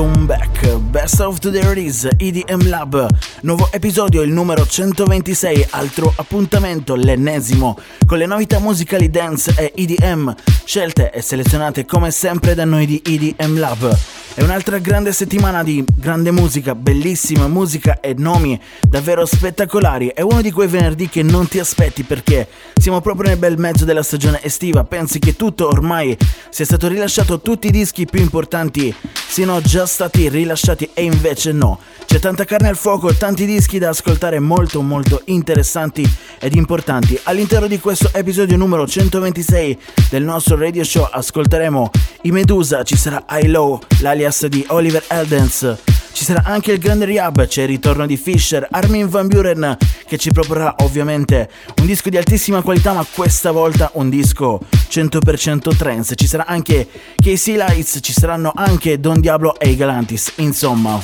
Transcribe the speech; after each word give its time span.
come 0.00 0.26
back 0.26 0.64
uh, 0.64 0.78
Best 0.90 1.20
of 1.20 1.38
the 1.38 1.50
Release 1.62 2.08
EDM 2.16 2.68
Lab. 2.68 3.06
Nuovo 3.42 3.68
episodio, 3.70 4.22
il 4.22 4.32
numero 4.32 4.66
126, 4.66 5.68
altro 5.70 6.12
appuntamento, 6.16 6.96
l'ennesimo, 6.96 7.78
con 8.04 8.18
le 8.18 8.26
novità 8.26 8.58
musicali 8.58 9.08
dance 9.08 9.54
e 9.56 9.72
EDM, 9.76 10.34
scelte 10.64 11.12
e 11.12 11.22
selezionate 11.22 11.84
come 11.86 12.10
sempre 12.10 12.54
da 12.54 12.64
noi 12.64 12.86
di 12.86 13.00
EDM 13.04 13.58
Lab. 13.60 13.96
È 14.32 14.42
un'altra 14.42 14.78
grande 14.78 15.12
settimana 15.12 15.62
di 15.62 15.84
grande 15.92 16.30
musica, 16.30 16.74
bellissima 16.74 17.48
musica 17.48 18.00
e 18.00 18.14
nomi 18.16 18.58
davvero 18.80 19.26
spettacolari. 19.26 20.08
È 20.08 20.22
uno 20.22 20.40
di 20.40 20.52
quei 20.52 20.68
venerdì 20.68 21.08
che 21.08 21.22
non 21.22 21.48
ti 21.48 21.58
aspetti 21.58 22.04
perché 22.04 22.48
siamo 22.80 23.00
proprio 23.00 23.28
nel 23.28 23.38
bel 23.38 23.58
mezzo 23.58 23.84
della 23.84 24.04
stagione 24.04 24.42
estiva. 24.42 24.84
Pensi 24.84 25.18
che 25.18 25.34
tutto 25.34 25.66
ormai 25.66 26.16
sia 26.48 26.64
stato 26.64 26.86
rilasciato, 26.86 27.40
tutti 27.40 27.66
i 27.66 27.72
dischi 27.72 28.06
più 28.06 28.20
importanti 28.20 28.94
siano 29.28 29.60
già 29.60 29.84
stati 29.84 30.28
rilasciati 30.28 30.79
e 30.94 31.02
invece 31.02 31.52
no. 31.52 31.78
C'è 32.06 32.18
tanta 32.18 32.44
carne 32.44 32.68
al 32.68 32.76
fuoco, 32.76 33.14
tanti 33.14 33.46
dischi 33.46 33.78
da 33.78 33.90
ascoltare 33.90 34.38
molto 34.38 34.82
molto 34.82 35.22
interessanti 35.26 36.08
ed 36.40 36.54
importanti. 36.54 37.18
All'interno 37.24 37.66
di 37.66 37.78
questo 37.78 38.10
episodio 38.12 38.56
numero 38.56 38.86
126 38.86 39.78
del 40.10 40.24
nostro 40.24 40.56
radio 40.56 40.82
show 40.84 41.06
ascolteremo 41.10 41.90
i 42.22 42.30
Medusa, 42.30 42.82
ci 42.82 42.96
sarà 42.96 43.24
I 43.40 43.46
Low, 43.46 43.78
l'alias 44.00 44.46
di 44.46 44.64
Oliver 44.68 45.04
Eldens. 45.08 45.99
Ci 46.12 46.24
sarà 46.24 46.42
anche 46.44 46.72
il 46.72 46.78
grande 46.78 47.04
Rehab, 47.04 47.46
c'è 47.46 47.62
il 47.62 47.68
ritorno 47.68 48.06
di 48.06 48.16
Fisher, 48.16 48.66
Armin 48.70 49.08
Van 49.08 49.26
Buren 49.26 49.76
che 50.06 50.18
ci 50.18 50.30
proporrà 50.30 50.74
ovviamente 50.78 51.48
un 51.80 51.86
disco 51.86 52.10
di 52.10 52.16
altissima 52.16 52.62
qualità 52.62 52.92
ma 52.92 53.06
questa 53.14 53.52
volta 53.52 53.90
un 53.94 54.10
disco 54.10 54.60
100% 54.90 55.76
trance. 55.76 56.14
Ci 56.16 56.26
sarà 56.26 56.46
anche 56.46 56.88
Casey 57.16 57.56
Lights, 57.56 57.98
ci 58.02 58.12
saranno 58.12 58.52
anche 58.54 58.98
Don 58.98 59.20
Diablo 59.20 59.58
e 59.58 59.70
i 59.70 59.76
Galantis, 59.76 60.32
insomma. 60.36 61.00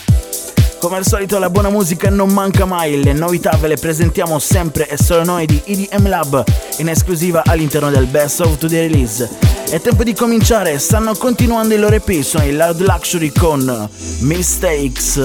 Come 0.79 0.99
al 0.99 1.07
solito 1.07 1.39
la 1.39 1.49
buona 1.49 1.71
musica 1.71 2.11
non 2.11 2.29
manca 2.33 2.65
mai, 2.65 3.03
le 3.03 3.13
novità 3.13 3.57
ve 3.59 3.69
le 3.69 3.77
presentiamo 3.77 4.39
sempre 4.39 4.87
e 4.89 4.97
solo 4.97 5.25
noi 5.25 5.47
di 5.47 5.61
EDM 5.65 6.09
Lab 6.09 6.45
in 6.79 6.89
esclusiva 6.89 7.43
all'interno 7.45 7.91
del 7.91 8.07
Best 8.07 8.41
of 8.41 8.59
Today 8.59 8.89
Release. 8.89 9.29
È 9.71 9.81
tempo 9.81 10.05
di 10.05 10.15
cominciare, 10.15 10.79
stanno 10.79 11.15
continuando 11.15 11.75
i 11.75 11.79
loro 11.79 11.95
EP, 11.95 12.21
sono 12.21 12.45
i 12.45 12.53
Loud 12.53 12.81
Luxury 12.81 13.33
con 13.33 13.89
Mistakes. 14.21 15.17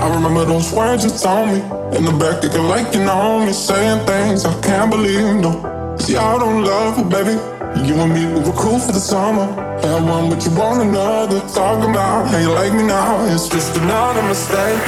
I 0.00 0.10
remember 0.10 0.44
those 0.44 0.72
words 0.72 1.04
you 1.04 1.10
told 1.10 1.48
me 1.48 1.62
in 1.96 2.04
the 2.04 2.12
back, 2.18 2.42
looking 2.42 2.66
like 2.68 2.94
you 2.96 3.04
know 3.04 3.44
me, 3.44 3.52
saying 3.52 4.04
things 4.06 4.44
I 4.44 4.52
can't 4.60 4.90
believe. 4.90 5.40
No, 5.40 5.77
see, 6.08 6.16
I 6.16 6.38
don't 6.38 6.64
love 6.64 6.96
her, 6.96 7.04
baby. 7.04 7.36
You 7.86 7.94
and 8.00 8.12
me, 8.16 8.24
we 8.32 8.40
were 8.40 8.56
cool 8.56 8.78
for 8.80 8.92
the 8.92 9.04
summer. 9.12 9.46
Had 9.82 10.00
one, 10.08 10.30
but 10.30 10.40
you 10.44 10.52
want 10.56 10.80
another. 10.80 11.40
Talking 11.52 11.90
about 11.90 12.28
how 12.28 12.38
you 12.38 12.50
like 12.52 12.72
me 12.72 12.84
now, 12.84 13.24
it's 13.32 13.48
just 13.48 13.76
another 13.76 14.22
mistake. 14.22 14.80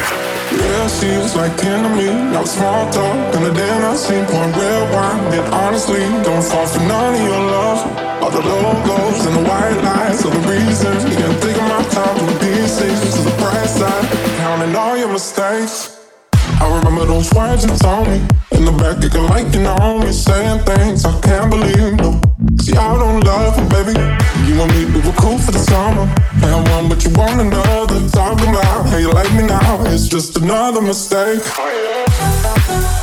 Yeah, 0.50 0.88
she 0.88 1.08
was 1.22 1.36
like 1.36 1.54
kin 1.60 1.82
to 1.84 1.90
me, 1.90 2.08
now 2.32 2.44
small 2.44 2.90
talk. 2.90 3.16
And 3.36 3.44
the 3.46 3.52
dinner 3.52 3.94
scene, 3.96 4.24
pouring 4.26 4.52
red 4.56 4.84
wine. 4.94 5.20
And 5.36 5.46
honestly, 5.54 6.02
don't 6.24 6.42
fall 6.42 6.66
for 6.66 6.82
none 6.88 7.14
of 7.14 7.22
your 7.30 7.42
love. 7.56 7.80
All 8.22 8.30
the 8.30 8.42
logos 8.52 9.20
and 9.26 9.34
the 9.38 9.44
white 9.48 9.80
lights 9.84 10.24
are 10.24 10.32
the 10.32 10.44
reasons. 10.48 11.04
You 11.04 11.16
can 11.20 11.34
think 11.42 11.56
of 11.62 11.68
my 11.74 11.82
time 11.94 12.14
from 12.16 12.26
the 12.32 12.38
pieces 12.40 12.96
to 13.14 13.20
the 13.28 13.34
bright 13.38 13.68
side. 13.68 14.04
Counting 14.40 14.74
all 14.74 14.96
your 14.96 15.12
mistakes. 15.12 15.98
I 16.62 16.64
remember 16.78 17.04
those 17.04 17.32
words 17.32 17.64
you 17.64 17.76
told 17.76 18.08
me 18.08 18.39
in 18.60 18.66
the 18.66 18.72
back, 18.72 18.98
looking 19.02 19.24
like 19.24 19.48
you 19.54 19.62
know 19.62 19.98
me, 19.98 20.12
saying 20.12 20.60
things 20.64 21.04
I 21.04 21.18
can't 21.20 21.50
believe. 21.50 21.96
No, 21.96 22.20
see, 22.60 22.76
I 22.76 22.98
don't 22.98 23.20
love 23.24 23.56
her, 23.56 23.66
baby. 23.72 23.96
You 24.46 24.60
and 24.60 24.70
me, 24.74 24.84
we 24.92 25.00
were 25.06 25.16
cool 25.16 25.38
for 25.38 25.52
the 25.52 25.58
summer. 25.58 26.04
Had 26.44 26.68
one, 26.68 26.88
but 26.88 27.02
you 27.04 27.10
want 27.16 27.40
another. 27.40 27.98
Talking 28.10 28.50
about 28.50 28.86
how 28.86 28.98
you 28.98 29.10
like 29.12 29.32
me 29.32 29.44
now, 29.46 29.84
it's 29.86 30.08
just 30.08 30.36
another 30.36 30.82
mistake. 30.82 31.40
Oh, 31.56 31.68
Yeah, 32.68 32.99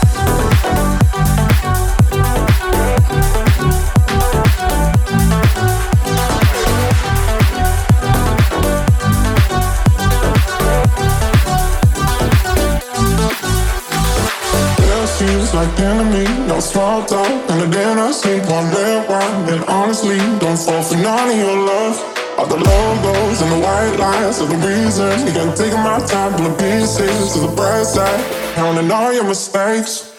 like 15.58 15.80
enemy, 15.80 16.26
no 16.46 16.60
small 16.60 17.04
talk. 17.04 17.30
And 17.50 17.58
the 17.62 17.70
dinner 17.74 18.14
scene, 18.14 18.46
one 18.46 18.70
red 18.70 19.10
wine. 19.10 19.50
And 19.54 19.64
honestly, 19.66 20.20
don't 20.38 20.60
fall 20.66 20.84
for 20.84 20.98
none 20.98 21.30
of 21.34 21.38
your 21.38 21.58
love. 21.72 21.96
All 22.38 22.46
the 22.46 22.62
logos 22.62 23.42
and 23.42 23.52
the 23.56 23.62
white 23.66 23.96
lines 23.98 24.38
are 24.42 24.50
the 24.54 24.60
reason. 24.62 25.14
You 25.26 25.34
can 25.34 25.50
take 25.58 25.74
my 25.74 25.98
time 26.06 26.32
from 26.34 26.44
the 26.50 26.54
pieces 26.62 27.34
to 27.34 27.40
the 27.46 27.52
bright 27.58 27.88
side. 27.88 28.22
Counting 28.54 28.92
all 28.92 29.12
your 29.12 29.26
mistakes. 29.26 30.14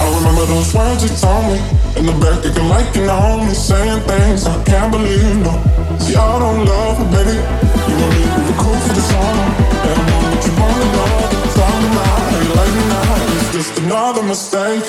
I 0.00 0.04
remember 0.16 0.46
those 0.46 0.72
words 0.72 1.04
you 1.04 1.12
told 1.20 1.44
me 1.52 1.58
in 1.98 2.04
the 2.08 2.16
back, 2.22 2.40
looking 2.42 2.68
like 2.72 2.88
you 2.96 3.04
know 3.04 3.44
me, 3.44 3.52
saying 3.52 4.00
things 4.08 4.46
I 4.46 4.56
can't 4.64 4.90
believe. 4.90 5.44
No, 5.44 5.52
I 6.24 6.38
don't 6.40 6.64
love 6.64 6.96
her, 7.00 7.08
baby. 7.12 7.36
You 7.36 7.96
and 8.00 8.12
me, 8.16 8.22
we 8.32 8.40
were 8.48 8.58
cool 8.64 8.78
for 8.80 8.94
the 8.96 9.04
summer. 9.12 9.79
Just 13.60 13.78
another 13.80 14.22
mistake. 14.22 14.80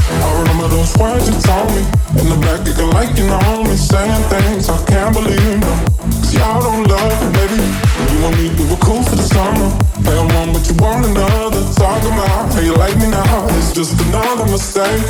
I 0.00 0.28
remember 0.40 0.68
those 0.72 0.96
words 0.96 1.28
you 1.28 1.36
told 1.44 1.68
me 1.76 1.84
in 2.16 2.32
the 2.32 2.40
back, 2.40 2.64
looking 2.64 2.88
like 2.96 3.12
you 3.20 3.28
know 3.28 3.68
me, 3.68 3.76
saying 3.76 4.24
things 4.32 4.64
I 4.72 4.80
can't 4.88 5.12
believe. 5.12 5.60
No, 5.60 5.72
see, 6.24 6.40
I 6.40 6.56
don't 6.56 6.88
love 6.88 7.16
her, 7.20 7.30
baby. 7.36 7.60
You 7.60 8.18
and 8.24 8.34
me, 8.40 8.48
we 8.56 8.64
were 8.64 8.80
cool 8.80 9.04
for 9.04 9.12
the 9.12 9.28
summer. 9.28 9.68
Had 10.08 10.24
one, 10.24 10.56
but 10.56 10.64
you 10.64 10.74
want 10.80 11.04
another. 11.04 11.60
Talking 11.76 12.16
about 12.16 12.48
how 12.48 12.60
you 12.64 12.72
like 12.80 12.96
me 12.96 13.12
now, 13.12 13.44
it's 13.60 13.76
just 13.76 13.92
another 14.08 14.48
mistake. 14.48 15.04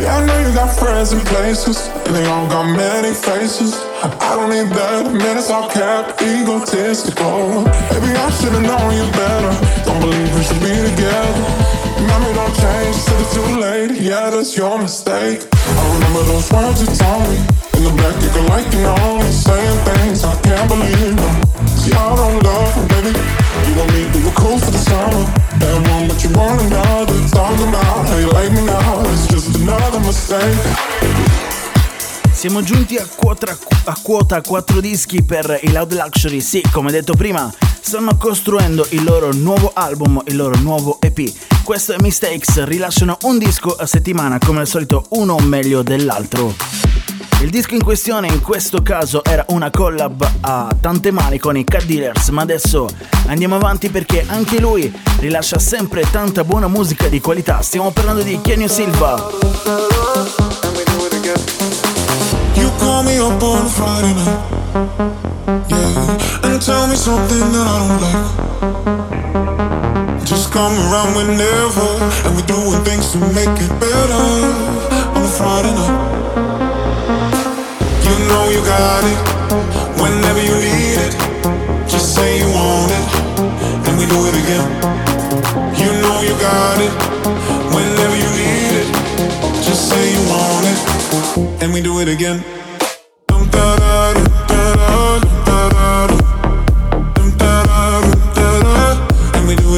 Yeah, 0.00 0.16
I 0.16 0.24
know 0.24 0.38
you 0.40 0.56
got 0.56 0.72
friends 0.72 1.12
in 1.12 1.20
places, 1.20 1.84
and 2.08 2.16
they 2.16 2.24
all 2.32 2.48
got 2.48 2.64
many 2.64 3.12
faces. 3.12 3.76
I 4.00 4.40
don't 4.40 4.48
need 4.48 4.72
that, 4.72 5.12
man, 5.12 5.36
it's 5.36 5.50
all 5.50 5.68
cap, 5.68 6.16
egotistical. 6.16 7.68
Maybe 7.92 8.08
I 8.16 8.30
should've 8.40 8.64
known 8.64 8.88
you 8.96 9.04
better. 9.12 9.52
Don't 9.84 10.00
believe 10.00 10.32
we 10.32 10.42
should 10.48 10.64
be 10.64 10.72
together. 10.72 11.75
Mommy, 12.08 12.32
don't 12.34 12.54
change, 12.54 12.96
said 12.96 13.20
it's 13.20 13.34
too 13.34 13.60
late. 13.60 14.00
Yeah, 14.00 14.30
that's 14.30 14.56
your 14.56 14.78
mistake. 14.78 15.46
I 15.52 15.94
remember 15.94 16.22
those 16.24 16.50
words 16.52 16.80
you 16.80 16.88
told 16.94 17.28
me 17.28 17.38
in 17.76 17.84
the 17.84 17.92
back, 18.00 18.16
you 18.22 18.30
can 18.30 18.46
like 18.48 18.72
you 18.72 18.80
know 18.80 19.18
me, 19.20 19.30
saying 19.30 19.78
things 19.84 20.24
I 20.24 20.34
can't 20.40 20.68
believe. 20.68 21.14
No. 21.14 21.28
See, 21.76 21.92
I 21.92 22.16
don't 22.16 22.42
love 22.42 22.72
her, 22.72 22.86
baby. 22.88 23.12
You 23.12 23.82
and 23.82 23.92
me, 23.92 24.02
we 24.16 24.24
were 24.24 24.32
cool 24.32 24.58
for 24.58 24.70
the 24.70 24.78
summer. 24.78 25.24
Had 25.60 25.84
one, 25.90 26.08
but 26.08 26.22
you 26.24 26.30
want 26.32 26.62
another. 26.62 27.18
Talking 27.28 27.68
about 27.68 28.08
how 28.08 28.16
you 28.16 28.30
like 28.32 28.52
me 28.52 28.64
now, 28.64 29.02
it's 29.12 29.26
just 29.26 29.56
another 29.56 30.00
mistake. 30.00 31.35
Siamo 32.36 32.62
giunti 32.62 32.98
a 32.98 33.06
quota, 33.16 33.56
a 33.84 33.98
quota 34.02 34.42
4 34.42 34.80
dischi 34.80 35.22
per 35.24 35.58
i 35.62 35.72
Loud 35.72 35.94
Luxury. 35.94 36.42
Sì, 36.42 36.62
come 36.70 36.92
detto 36.92 37.14
prima, 37.14 37.50
stanno 37.80 38.14
costruendo 38.18 38.86
il 38.90 39.04
loro 39.04 39.32
nuovo 39.32 39.72
album, 39.74 40.22
il 40.26 40.36
loro 40.36 40.54
nuovo 40.58 40.98
EP. 41.00 41.32
Questo 41.64 41.94
è 41.94 41.96
Mistakes, 41.98 42.62
rilasciano 42.64 43.16
un 43.22 43.38
disco 43.38 43.74
a 43.74 43.86
settimana, 43.86 44.38
come 44.38 44.60
al 44.60 44.66
solito 44.66 45.06
uno 45.12 45.38
meglio 45.38 45.82
dell'altro. 45.82 46.54
Il 47.40 47.48
disco 47.48 47.74
in 47.74 47.82
questione 47.82 48.28
in 48.28 48.42
questo 48.42 48.82
caso 48.82 49.24
era 49.24 49.46
una 49.48 49.70
collab 49.70 50.30
a 50.42 50.76
tante 50.78 51.10
mani 51.10 51.38
con 51.38 51.56
i 51.56 51.64
Cat 51.64 51.84
Dealers, 51.84 52.28
ma 52.28 52.42
adesso 52.42 52.86
andiamo 53.28 53.56
avanti 53.56 53.88
perché 53.88 54.26
anche 54.28 54.60
lui 54.60 54.92
rilascia 55.20 55.58
sempre 55.58 56.04
tanta 56.10 56.44
buona 56.44 56.68
musica 56.68 57.08
di 57.08 57.18
qualità. 57.18 57.62
Stiamo 57.62 57.90
parlando 57.92 58.22
di 58.22 58.38
Kenio 58.42 58.68
Silva. 58.68 59.85
Up 63.18 63.42
on 63.42 63.64
a 63.64 63.68
Friday 63.70 64.12
night. 64.12 64.40
Yeah, 65.70 66.44
and 66.44 66.60
tell 66.60 66.86
me 66.86 66.96
something 66.96 67.40
that 67.54 67.66
I 67.66 67.76
don't 67.80 68.00
like. 68.04 68.24
Just 70.26 70.52
come 70.52 70.72
around 70.72 71.14
whenever, 71.16 71.88
and 72.26 72.36
we're 72.36 72.44
doing 72.44 72.84
things 72.84 73.12
to 73.12 73.18
make 73.32 73.56
it 73.56 73.72
better 73.80 74.26
on 75.16 75.22
a 75.24 75.28
Friday 75.28 75.72
night. 75.72 75.96
You 78.04 78.14
know 78.28 78.50
you 78.52 78.60
got 78.68 79.04
it 79.04 79.18
whenever 79.96 80.42
you 80.42 80.56
need 80.60 80.98
it. 81.06 81.14
Just 81.88 82.14
say 82.14 82.38
you 82.38 82.48
want 82.52 82.92
it, 82.92 83.04
and 83.86 83.96
we 83.96 84.04
do 84.12 84.26
it 84.28 84.36
again. 84.44 84.66
You 85.80 85.90
know 86.04 86.20
you 86.20 86.34
got 86.36 86.78
it 86.84 86.92
whenever 87.72 88.16
you 88.16 88.30
need 88.36 88.74
it. 88.82 88.88
Just 89.64 89.88
say 89.88 90.12
you 90.12 90.22
want 90.28 90.66
it, 90.68 90.78
and 91.62 91.72
we 91.72 91.80
do 91.80 92.00
it 92.00 92.08
again. 92.08 92.44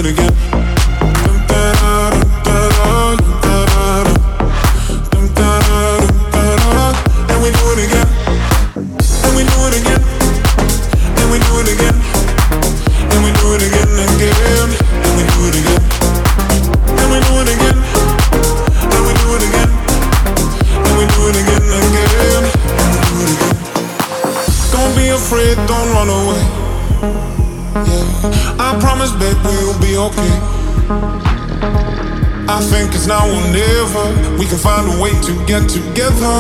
Again. 0.06 0.27
Or. 33.98 34.38
We 34.38 34.46
can 34.46 34.58
find 34.58 34.86
a 34.86 34.96
way 35.02 35.12
to 35.26 35.32
get 35.46 35.68
together 35.68 36.36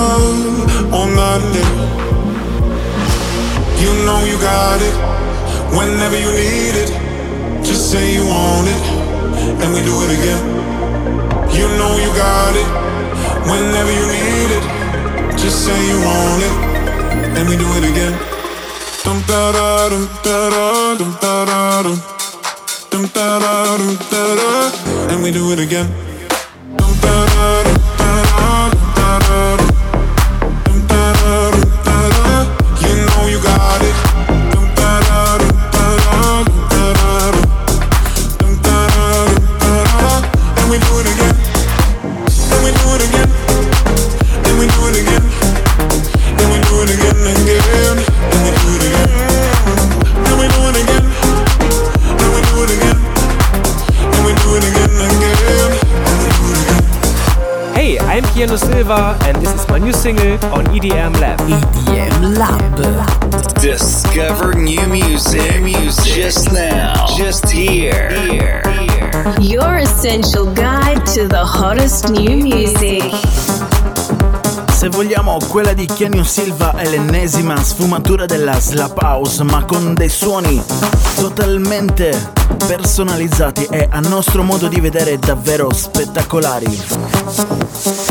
on 1.00 1.08
that 1.18 1.42
day. 1.54 1.70
You 3.82 3.90
know 4.06 4.18
you 4.30 4.36
got 4.38 4.80
it 4.88 4.96
whenever 5.76 6.18
you 6.18 6.30
need 6.32 6.74
it. 6.82 6.90
Just 7.64 7.90
say 7.90 8.14
you 8.14 8.24
want 8.26 8.68
it, 8.74 8.82
and 9.62 9.68
we 9.74 9.80
do 9.90 9.94
it 10.04 10.10
again. 10.18 10.42
You 11.58 11.66
know 11.78 11.92
you 12.04 12.10
got 12.14 12.54
it 12.62 12.68
whenever 13.50 13.92
you 13.98 14.06
need 14.16 14.50
it. 14.58 14.64
Just 15.38 15.64
say 15.66 15.78
you 15.90 15.98
want 16.08 16.42
it, 16.48 16.54
and 17.36 17.48
we 17.48 17.56
do 17.56 17.68
it 17.78 17.84
again. 17.90 18.14
Dum 19.04 19.22
da 19.26 19.52
da 19.52 19.88
dum 19.88 20.04
da 20.24 20.50
da 20.54 20.94
dum 20.98 21.12
da 21.22 21.44
da 21.50 21.82
dum. 21.82 21.98
Dum 22.90 23.04
da 23.14 23.38
da 23.38 23.76
dum 23.78 23.94
da 24.10 24.22
da, 24.40 25.12
and 25.12 25.22
we 25.22 25.30
do 25.30 25.52
it 25.52 25.58
again. 25.60 26.07
Silva, 58.88 59.18
and 59.26 59.36
this 59.36 59.52
is 59.52 59.68
my 59.68 59.78
new 59.78 59.92
single 59.92 60.38
on 60.50 60.64
EDM 60.72 61.20
Lab. 61.20 61.38
EDM 61.40 62.38
Lab. 62.38 63.60
Discover 63.60 64.54
new 64.54 64.80
music. 64.88 65.60
music. 65.60 66.14
Just 66.14 66.50
now. 66.52 67.04
Just 67.14 67.50
here. 67.50 68.08
Here. 68.30 68.62
Your 69.40 69.76
essential 69.76 70.50
guide 70.54 71.04
to 71.14 71.28
the 71.28 71.44
hottest 71.44 72.08
new 72.08 72.38
music. 72.38 73.04
Se 74.72 74.88
vogliamo, 74.88 75.36
quella 75.48 75.74
di 75.74 75.84
Kenyon 75.84 76.24
Silva 76.24 76.74
è 76.76 76.88
l'ennesima 76.88 77.62
sfumatura 77.62 78.24
della 78.24 78.58
slap 78.58 78.98
house, 79.02 79.42
ma 79.42 79.66
con 79.66 79.92
dei 79.92 80.08
suoni 80.08 80.64
totalmente 81.16 82.32
personalizzati 82.66 83.66
e 83.70 83.86
a 83.90 84.00
nostro 84.00 84.42
modo 84.42 84.66
di 84.66 84.80
vedere 84.80 85.18
davvero 85.18 85.70
spettacolari. 85.74 88.07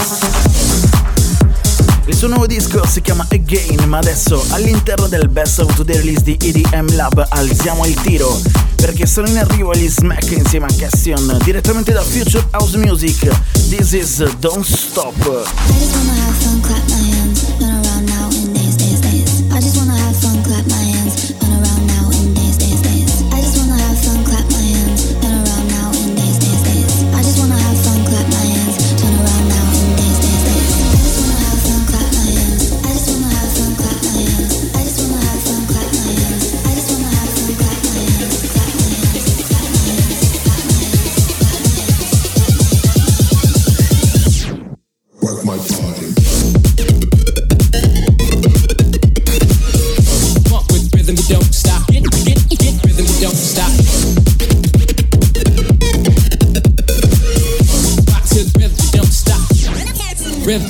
Disco 2.57 2.87
si 2.87 3.01
chiama 3.01 3.23
Again, 3.29 3.87
ma 3.87 3.99
adesso 3.99 4.43
all'interno 4.49 5.05
del 5.05 5.29
Best 5.29 5.59
of 5.59 5.75
Today 5.75 5.97
Release 5.97 6.23
di 6.23 6.35
EDM 6.41 6.95
Lab 6.95 7.23
alziamo 7.29 7.85
il 7.85 7.93
tiro 8.01 8.41
perché 8.75 9.05
sono 9.05 9.27
in 9.27 9.37
arrivo 9.37 9.75
gli 9.75 9.87
Smack 9.87 10.31
insieme 10.31 10.65
a 10.65 10.73
Cassion 10.75 11.37
direttamente 11.43 11.91
da 11.91 12.01
Future 12.01 12.47
House 12.53 12.75
Music. 12.77 13.29
This 13.69 13.91
is 13.91 14.23
Don't 14.39 14.65
Stop. 14.65 15.45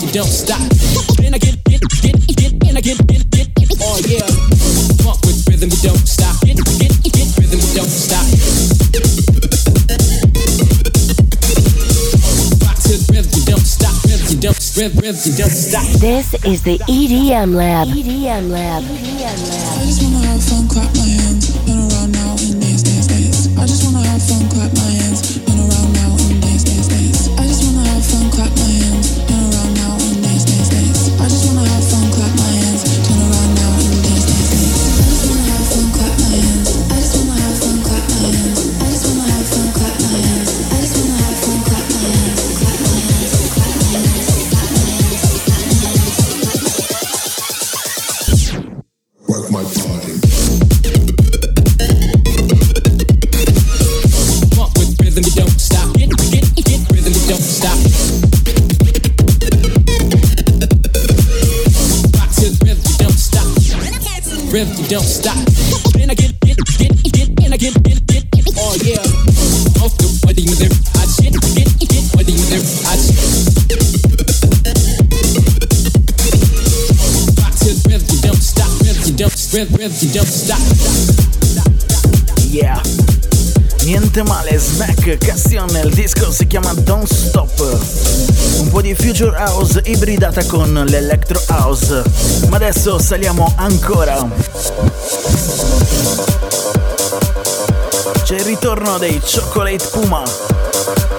You 0.07 0.13
don't 0.13 0.27
stop. 0.27 0.61
And 1.23 1.35
I 1.35 1.37
get, 1.37 1.61
get, 1.65 1.81
get, 2.01 2.15
get, 2.27 2.51
and 2.67 2.77
I 2.77 2.81
get, 2.81 2.97
get, 3.07 3.29
get, 3.31 3.47
oh 3.81 3.99
yeah. 4.07 4.23
Funk 5.03 5.19
with 5.27 5.43
rhythm, 5.47 5.69
you 5.69 5.81
don't 5.83 6.07
stop. 6.07 6.39
Get, 6.47 6.55
get, 6.79 6.93
get 7.03 7.27
rhythm, 7.35 7.59
you 7.59 7.73
don't 7.75 7.91
stop. 7.91 8.23
Rock 12.63 12.77
to 12.87 12.93
the 12.95 13.07
rhythm, 13.11 13.31
you 13.35 13.45
don't 13.51 13.67
stop. 13.67 13.95
Rhythm, 14.07 14.27
you 14.31 14.39
don't, 14.39 14.59
rhythm, 14.77 14.99
rhythm, 15.03 15.21
you 15.27 15.35
don't 15.35 15.51
stop. 15.51 15.87
This 15.99 16.33
is 16.45 16.63
the 16.63 16.77
EDM 16.87 17.53
Lab. 17.53 17.87
EDM 17.87 18.49
Lab. 18.49 18.83
EDM 18.83 19.19
Lab. 19.19 19.77
I 19.77 19.85
just 19.85 20.03
wanna 20.03 20.23
have 20.23 20.43
fun, 20.43 20.67
clap 20.69 20.95
my 20.95 21.03
hands, 21.03 21.51
run 21.67 21.79
around 21.83 22.11
now 22.13 22.31
and 22.31 22.61
dance, 22.61 22.83
dance, 22.83 23.07
dance. 23.07 23.47
I 23.57 23.65
just 23.67 23.83
wanna 23.83 24.07
have 24.07 24.23
fun, 24.23 24.47
clap 24.49 24.71
my 24.73 24.87
hands, 24.87 25.06
Rhythm, 64.57 64.81
you 64.81 64.89
don't 64.89 65.03
stop. 65.03 65.37
And 66.01 66.09
I 66.09 66.15
get, 66.15 66.33
get, 66.39 66.57
get, 66.79 66.89
get, 67.13 67.29
and 67.45 67.53
I 67.53 67.57
get, 67.57 67.77
get, 67.83 68.07
get, 68.07 68.25
oh 68.57 68.73
yeah. 68.81 69.05
Off 69.85 69.93
the 70.01 70.09
body 70.25 70.49
with 70.49 70.65
I 70.97 71.05
shit, 71.13 71.37
get, 71.53 71.69
get, 71.77 72.01
body 72.17 72.33
with 72.33 72.57
I 72.81 72.97
shit. 72.97 73.13
Rock 77.37 77.53
to 77.53 77.69
the 77.69 77.85
rhythm, 77.85 78.09
you 78.09 78.21
don't 78.25 78.41
stop. 78.41 78.73
Rhythm, 78.81 79.93
you 80.01 80.09
don't, 80.09 80.25
stop. 80.25 80.57
Yeah. 82.49 82.81
Niente 83.85 84.23
male, 84.23 84.57
Smack 84.57 85.19
Cassion, 85.19 85.69
il 85.83 85.93
disco 85.93 86.31
si 86.31 86.47
chiama 86.47 86.73
Don't 86.73 87.05
Stop. 87.05 88.26
Di 88.87 88.95
Future 88.95 89.35
House 89.35 89.81
ibridata 89.83 90.45
con 90.45 90.71
l'Electro 90.87 91.43
House. 91.47 92.03
Ma 92.47 92.55
adesso 92.55 92.97
saliamo 92.97 93.51
ancora. 93.57 94.25
C'è 98.23 98.35
il 98.35 98.45
ritorno 98.45 98.97
dei 98.97 99.19
Chocolate 99.19 99.85
Puma 99.91 100.23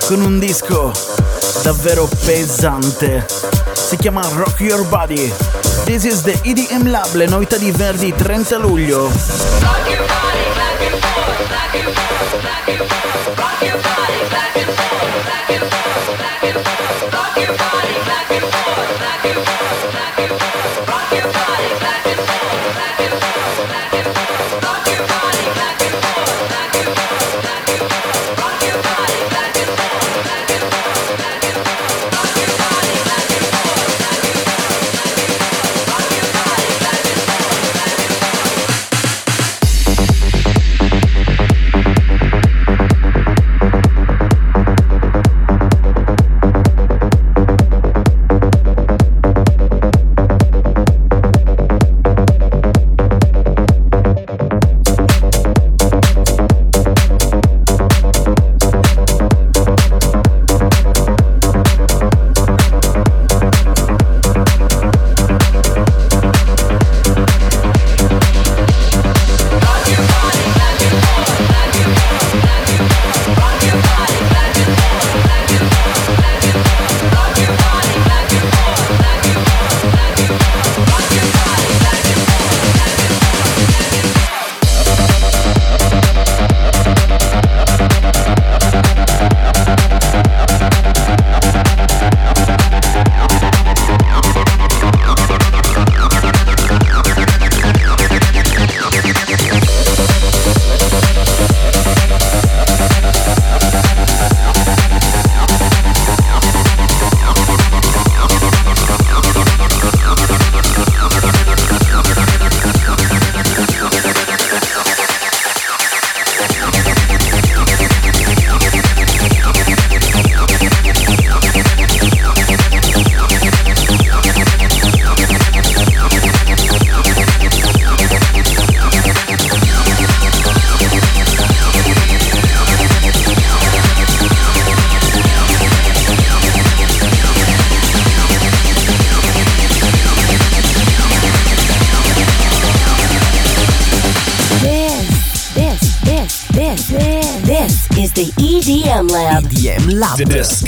con 0.07 0.23
un 0.23 0.39
disco 0.39 0.93
davvero 1.63 2.09
pesante. 2.25 3.27
Si 3.75 3.99
chiama 3.99 4.27
Rock 4.33 4.61
Your 4.61 4.87
Body. 4.87 5.31
This 5.85 6.05
is 6.05 6.23
the 6.23 6.39
EDM 6.45 6.91
Lab, 6.91 7.13
le 7.13 7.27
novità 7.27 7.59
di 7.59 7.71
Verdi 7.71 8.15
30 8.17 8.57
luglio. 8.57 9.09
Back 9.09 9.89
and 9.89 10.07
forth, 10.07 10.55
back 10.55 10.81
and 10.81 11.03
forth, 11.03 11.51
back 11.51 11.75
and 11.75 11.93
forth, 11.93 13.37
back 13.37 13.67
and 13.67 13.83
forth. 13.83 14.09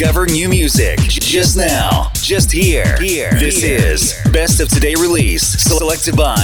Discover 0.01 0.29
new 0.29 0.49
music 0.49 0.99
just 0.99 1.59
now, 1.59 2.11
just 2.15 2.51
here. 2.51 2.97
Here. 2.99 3.33
This 3.33 3.63
is 3.63 4.19
Best 4.33 4.59
of 4.59 4.69
Today 4.71 4.95
release, 4.95 5.43
selected 5.43 6.17
by 6.17 6.40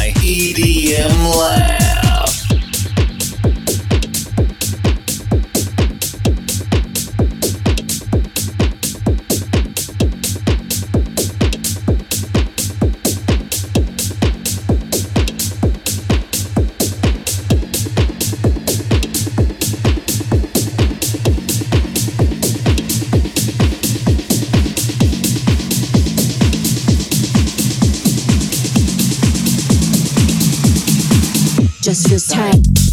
this 32.16 32.28
time. 32.28 32.85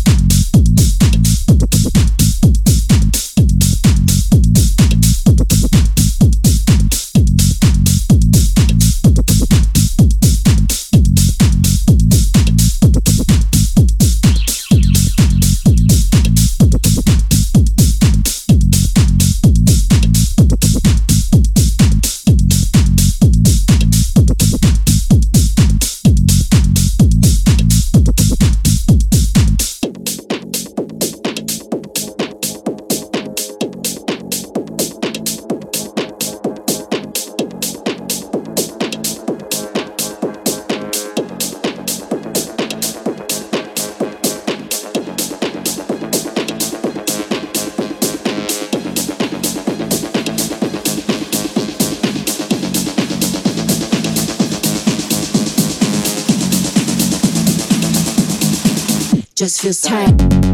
This 59.64 59.80
time. 59.80 60.53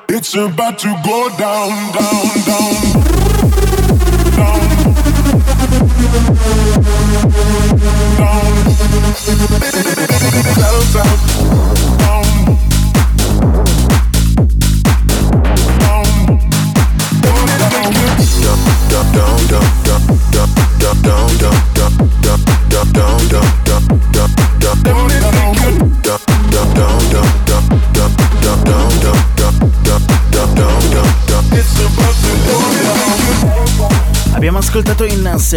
It's 0.08 0.34
about 0.34 0.78
to 0.80 0.88
go 1.04 1.28
down, 1.36 1.92
down, 1.92 2.26
down, 2.44 2.74
down, 4.36 4.60
down. 8.18 8.54
Down, 10.56 10.82
down, 10.94 11.73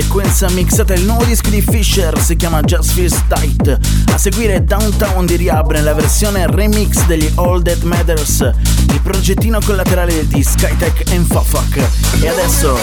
sequenza 0.02 0.48
mixata 0.52 0.94
il 0.94 1.06
nuovo 1.06 1.26
disco 1.26 1.50
di 1.50 1.60
Fisher, 1.60 2.16
si 2.22 2.36
chiama 2.36 2.62
Just 2.62 2.92
Feels 2.92 3.20
Tight. 3.28 3.80
A 4.14 4.18
seguire 4.20 4.64
Downtown 4.64 5.26
di 5.26 5.38
Rehab 5.38 5.72
nella 5.72 5.96
versione 5.96 6.46
remix 6.46 7.04
degli 7.08 7.28
All 7.34 7.64
That 7.64 7.82
Matters, 7.82 8.42
il 8.42 9.02
progettino 9.02 9.60
collaterale 9.66 10.28
di 10.28 10.44
Skytech 10.44 11.12
e 11.12 11.20
Fafak. 11.22 11.78
E 12.22 12.28
adesso 12.28 12.78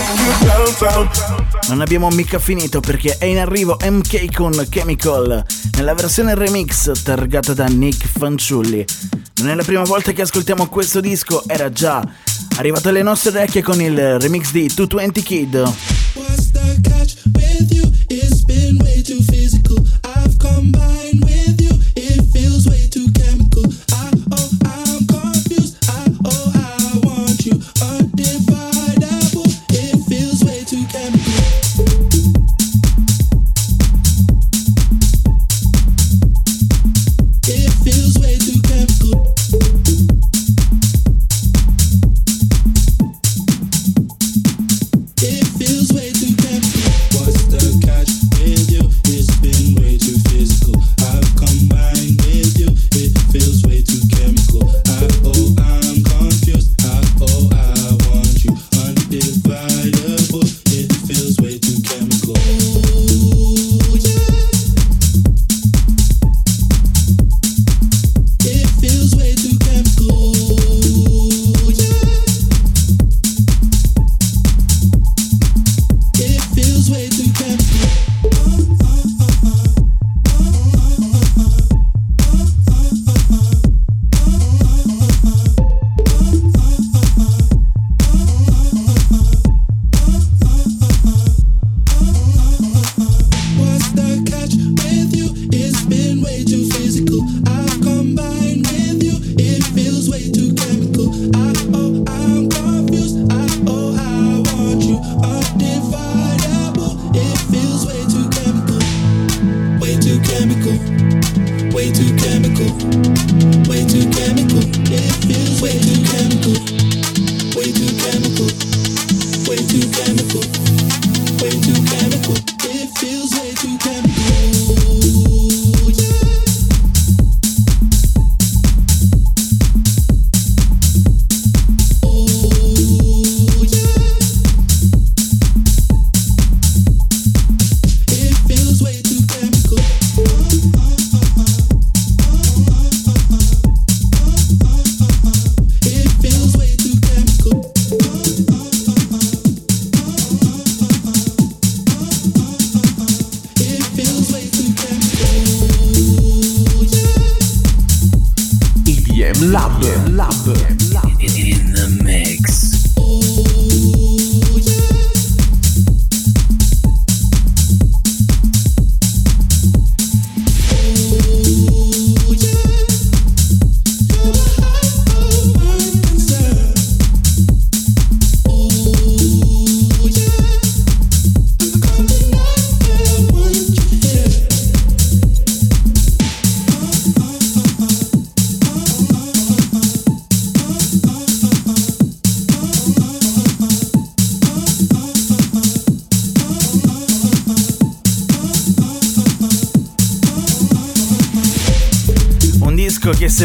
non 1.68 1.82
abbiamo 1.82 2.08
mica 2.08 2.40
finito 2.40 2.80
perché 2.80 3.16
è 3.16 3.26
in 3.26 3.38
arrivo 3.38 3.76
MK 3.80 4.34
con 4.34 4.66
Chemical 4.68 5.44
nella 5.76 5.94
versione 5.94 6.34
remix 6.34 7.00
targata 7.04 7.54
da 7.54 7.66
Nick 7.66 8.08
Fanciulli. 8.08 8.84
Non 9.36 9.50
è 9.50 9.54
la 9.54 9.62
prima 9.62 9.84
volta 9.84 10.10
che 10.10 10.22
ascoltiamo 10.22 10.66
questo 10.66 11.00
disco, 11.00 11.44
era 11.46 11.70
già 11.70 12.04
arrivato 12.56 12.88
alle 12.88 13.02
nostre 13.02 13.30
orecchie 13.30 13.62
con 13.62 13.80
il 13.80 14.18
remix 14.18 14.50
di 14.50 14.66
220 14.74 15.22
Kid. 15.22 15.93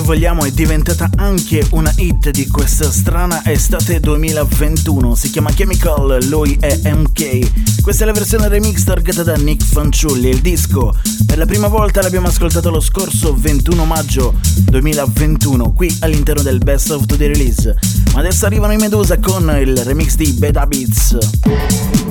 Vogliamo 0.10 0.44
è 0.44 0.50
diventata 0.50 1.08
anche 1.18 1.64
una 1.70 1.94
hit 1.98 2.32
di 2.32 2.48
questa 2.48 2.90
strana 2.90 3.46
estate 3.46 4.00
2021. 4.00 5.14
Si 5.14 5.30
chiama 5.30 5.52
Chemical, 5.52 6.26
lui 6.30 6.58
è 6.60 6.80
MK. 6.92 7.82
Questa 7.84 8.06
è 8.06 8.08
la 8.08 8.14
versione 8.14 8.48
remix 8.48 8.84
targata 8.84 9.22
da 9.22 9.36
Nick 9.36 9.64
Fanciulli. 9.64 10.30
Il 10.30 10.42
disco 10.42 10.96
per 11.28 11.38
la 11.38 11.46
prima 11.46 11.68
volta 11.68 12.02
l'abbiamo 12.02 12.28
ascoltato 12.28 12.72
lo 12.72 12.80
scorso 12.80 13.36
21 13.38 13.86
maggio 13.86 14.34
2021 14.64 15.74
qui 15.74 15.96
all'interno 16.00 16.42
del 16.42 16.58
Best 16.58 16.90
of 16.90 17.06
the 17.06 17.16
Release. 17.16 17.76
Ma 18.14 18.22
adesso 18.22 18.48
arrivano 18.48 18.74
i 18.74 18.78
Medusa 18.78 19.20
con 19.20 19.56
il 19.62 19.78
remix 19.78 20.16
di 20.16 20.32
Bad 20.32 20.56
Habits. 20.56 22.09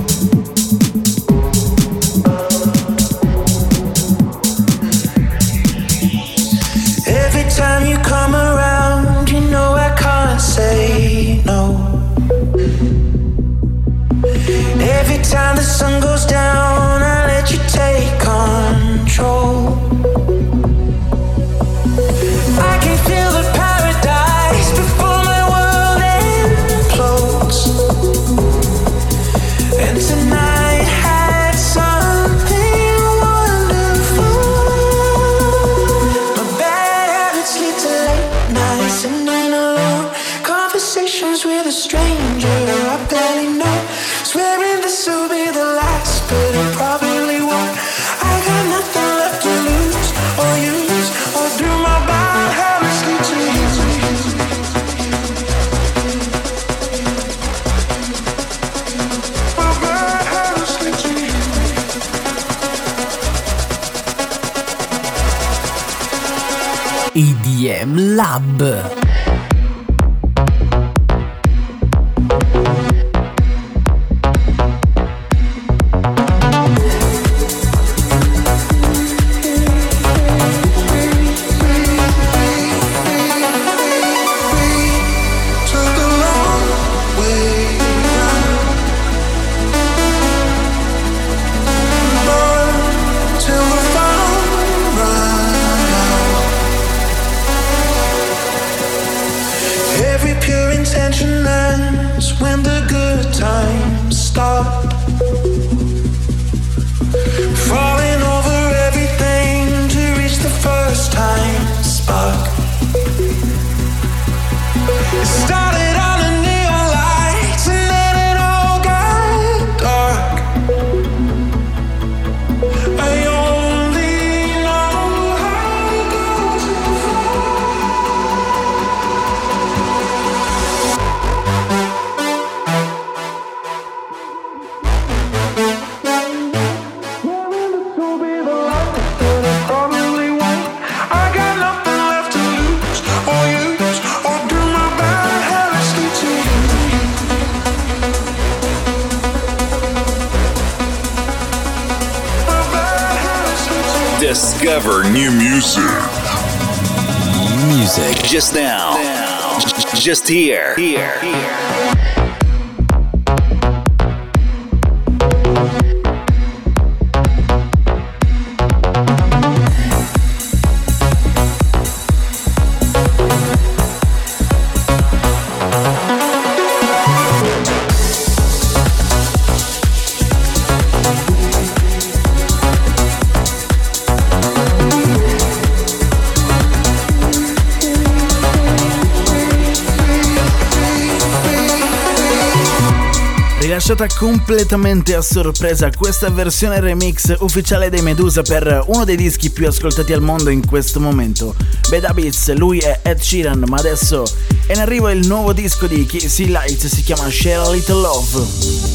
Lasciata 193.99 194.17
completamente 194.17 195.13
a 195.13 195.21
sorpresa 195.21 195.89
questa 195.91 196.29
versione 196.29 196.79
remix 196.79 197.35
ufficiale 197.39 197.89
dei 197.89 198.01
Medusa 198.01 198.41
per 198.41 198.83
uno 198.87 199.03
dei 199.03 199.17
dischi 199.17 199.49
più 199.49 199.67
ascoltati 199.67 200.13
al 200.13 200.21
mondo 200.21 200.49
in 200.49 200.65
questo 200.65 200.99
momento. 200.99 201.55
Bad 201.89 202.05
Habits, 202.05 202.53
lui 202.53 202.79
è 202.79 202.99
Ed 203.03 203.19
Sheeran, 203.19 203.63
ma 203.67 203.77
adesso 203.77 204.23
è 204.67 204.73
in 204.73 204.79
arrivo 204.79 205.09
il 205.09 205.27
nuovo 205.27 205.51
disco 205.51 205.87
di 205.87 206.05
Casey 206.05 206.47
Lights, 206.47 206.87
si 206.87 207.01
chiama 207.03 207.29
Share 207.29 207.55
a 207.55 207.71
Little 207.71 208.01
Love. 208.01 208.88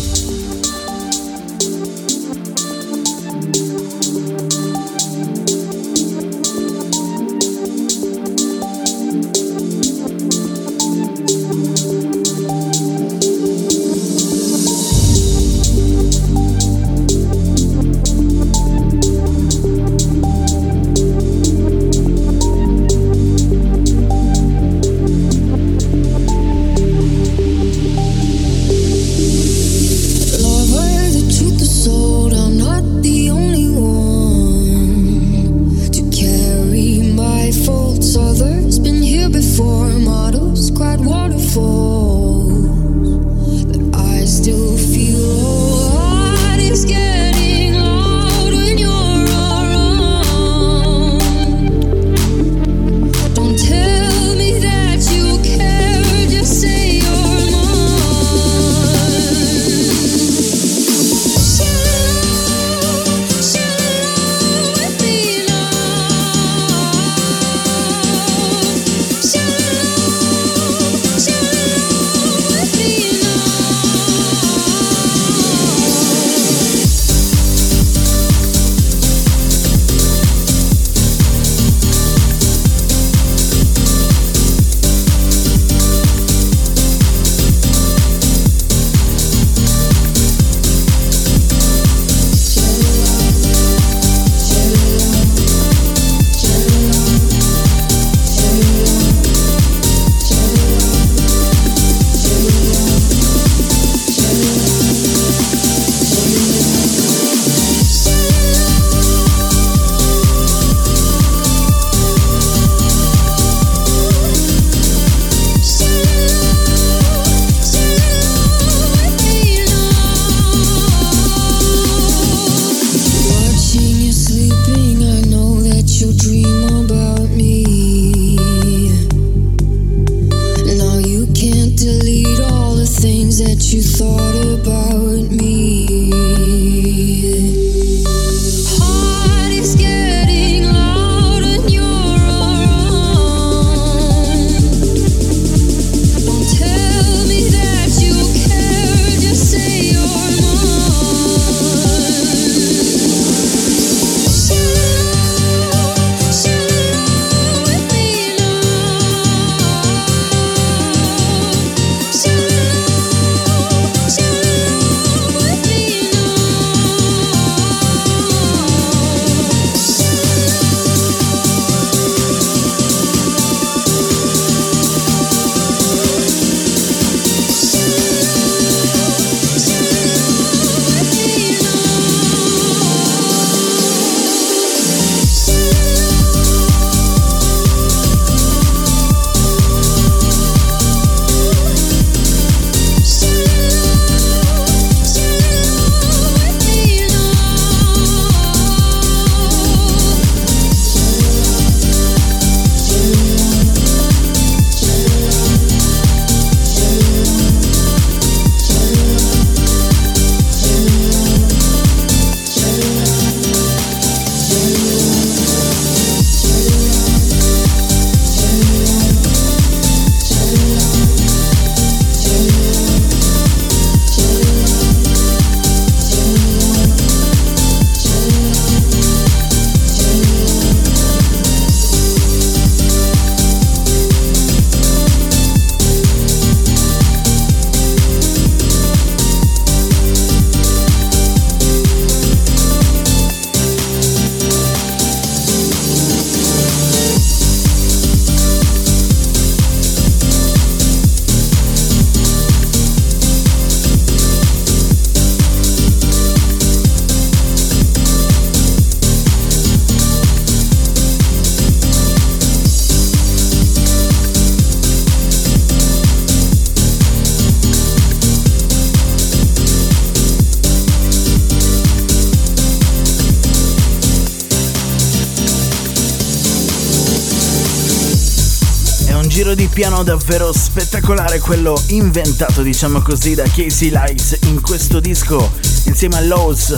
Piano 279.94 280.02
davvero 280.02 280.52
spettacolare, 280.52 281.38
quello 281.38 281.80
inventato 281.88 282.62
diciamo 282.62 283.00
così 283.00 283.34
da 283.34 283.44
Casey 283.44 283.90
Lights 283.90 284.38
in 284.46 284.60
questo 284.60 284.98
disco 284.98 285.52
insieme 285.84 286.16
a 286.16 286.20
Lowe's 286.22 286.76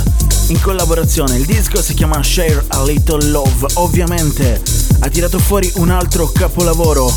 in 0.49 0.61
collaborazione. 0.61 1.37
Il 1.37 1.47
disco 1.47 1.81
si 1.81 1.95
chiama 1.95 2.23
Share 2.23 2.63
a 2.69 2.85
Little 2.85 3.31
Love, 3.31 3.69
ovviamente 3.75 4.61
ha 5.01 5.09
tirato 5.09 5.39
fuori 5.39 5.71
un 5.77 5.89
altro 5.89 6.31
capolavoro. 6.31 7.11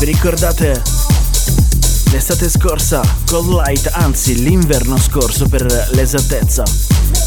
Vi 0.00 0.04
ricordate 0.04 0.82
l'estate 2.10 2.50
scorsa, 2.50 3.00
Cold 3.26 3.48
Light, 3.48 3.88
anzi 3.92 4.42
l'inverno 4.42 4.98
scorso 4.98 5.48
per 5.48 5.88
l'esattezza. 5.92 6.62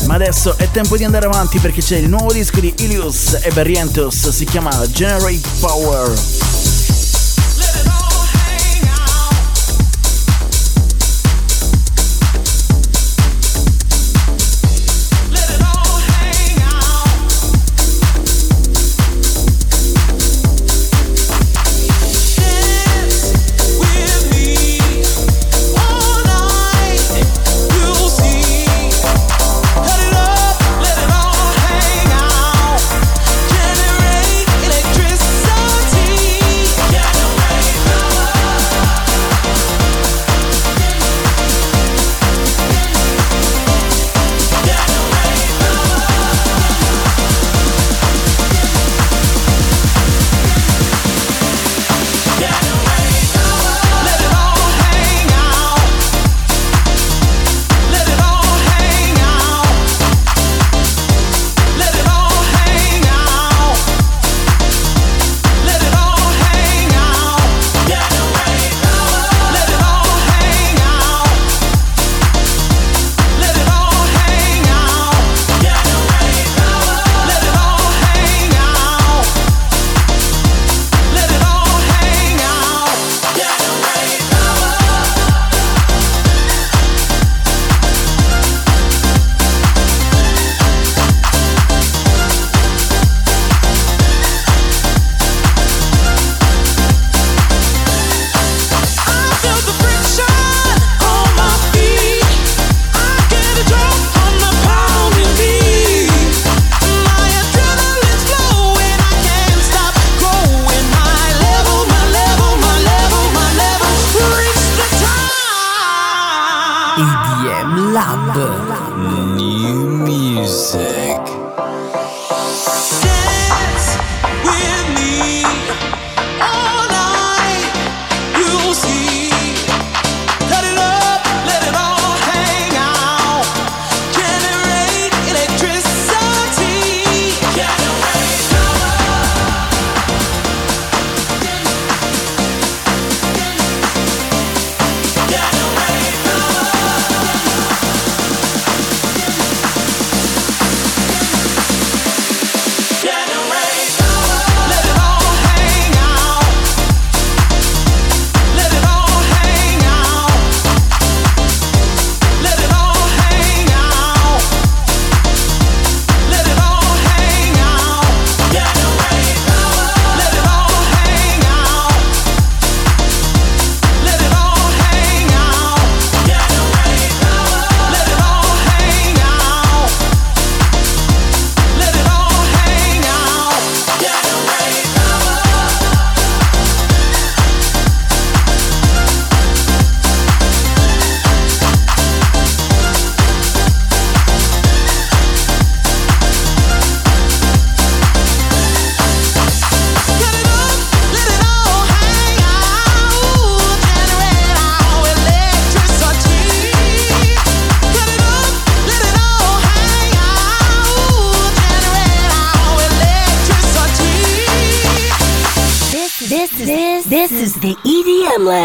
Ma 0.06 0.14
adesso 0.14 0.56
è 0.58 0.70
tempo 0.70 0.96
di 0.96 1.06
andare 1.06 1.26
avanti 1.26 1.58
perché 1.58 1.82
c'è 1.82 1.98
il 1.98 2.10
nuovo 2.10 2.32
disco 2.32 2.60
di 2.60 2.72
Ilius 2.80 3.40
e 3.42 3.52
Barrientos, 3.52 4.30
si 4.30 4.46
chiama 4.46 4.86
Generate 4.92 5.42
Power. 5.60 6.73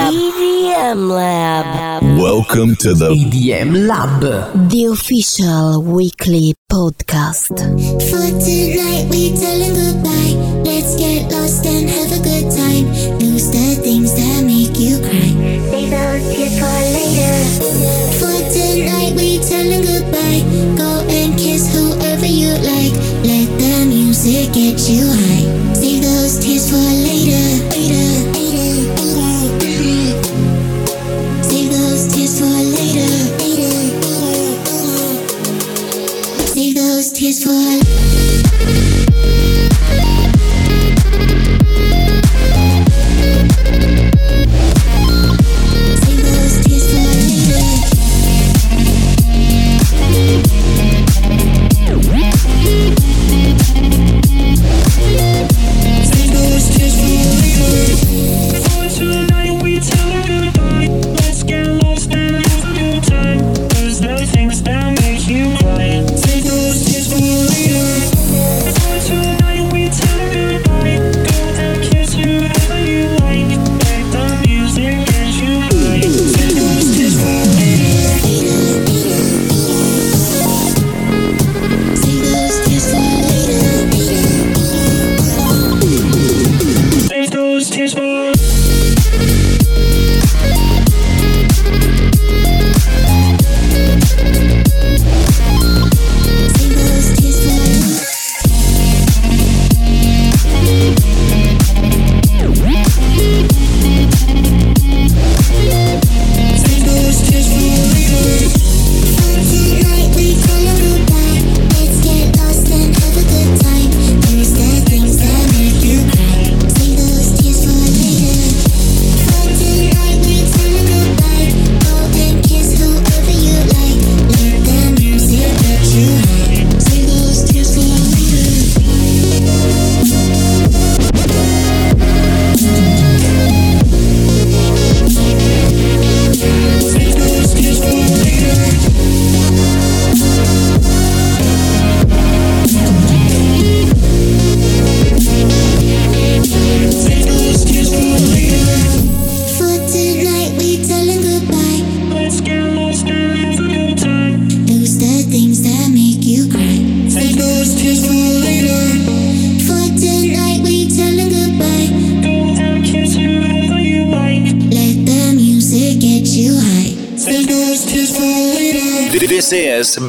Lab. 0.09 0.15
EDM 0.15 1.11
Lab. 1.11 2.03
Welcome 2.19 2.77
to 2.77 2.95
the 2.95 3.11
EDM 3.11 3.87
Lab, 3.87 4.23
the 4.71 4.87
official 4.87 5.83
weekly 5.83 6.55
podcast. 6.73 7.53
For 8.09 8.29
tonight, 8.41 9.05
we're 9.11 9.37
telling 9.37 9.75
goodbye. 9.77 10.63
Let's 10.65 10.97
get 10.97 11.31
lost 11.31 11.67
and 11.67 11.91
have 11.91 12.13
a 12.13 12.23
good 12.25 12.49
time. 12.49 12.87
Lose 13.19 13.51
the 13.51 13.77
things 13.83 14.15
that 14.15 14.38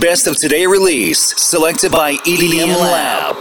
best 0.09 0.25
of 0.25 0.35
today 0.37 0.65
release, 0.65 1.35
selected 1.37 1.91
by 1.91 2.13
EDM 2.25 2.75
Lab. 2.79 3.35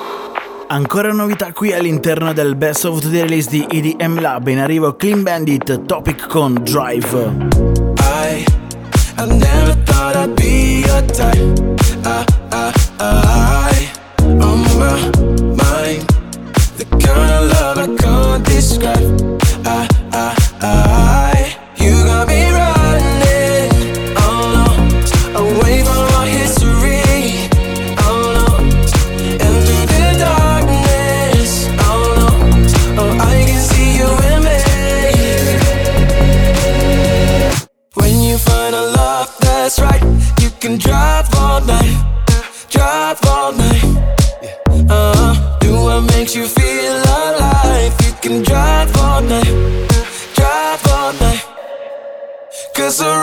Ancora 0.67 1.13
novità 1.13 1.51
qui 1.55 1.73
all'interno 1.73 2.35
del 2.35 2.57
Best 2.57 2.85
of 2.85 3.01
the 3.01 3.23
Release 3.23 3.49
di 3.49 3.65
EDM 3.67 4.21
Lab. 4.21 4.49
In 4.49 4.59
arrivo 4.59 4.95
Clean 4.95 5.23
Bandit 5.23 5.87
Topic 5.87 6.27
con 6.27 6.61
Drive. 6.63 7.33
I, 8.01 8.45
I've 9.17 9.33
never 9.33 9.75
thought 9.85 10.15
I'd 10.15 10.35
be 10.35 10.85
your 10.85 11.01
type. 11.07 11.41
I 12.05 12.28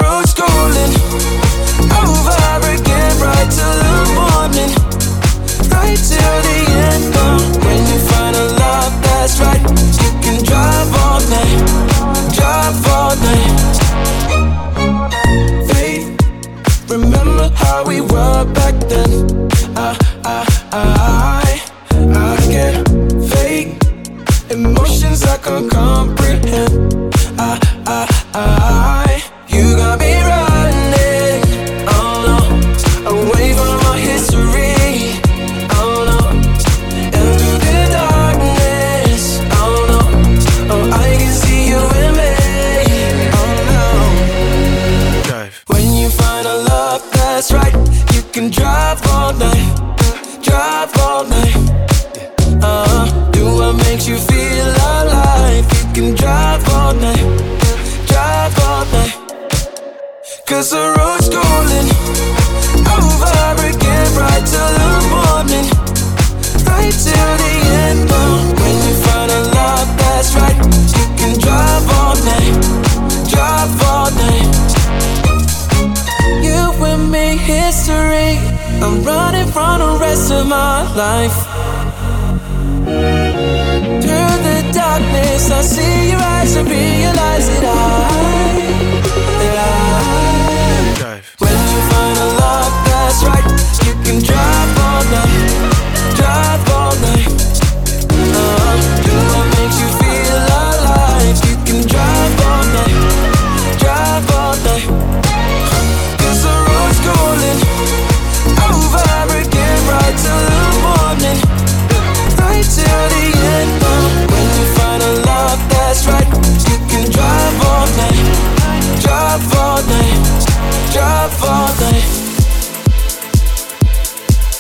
road's 0.03 0.33
golden. 0.33 0.91
Over 1.91 2.73
again, 2.73 3.13
right 3.19 3.49
till 3.51 3.75
the 3.83 3.95
morning, 4.17 4.71
right 5.71 5.97
till 5.97 6.41
the 6.47 6.64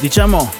Diciamo 0.05 0.53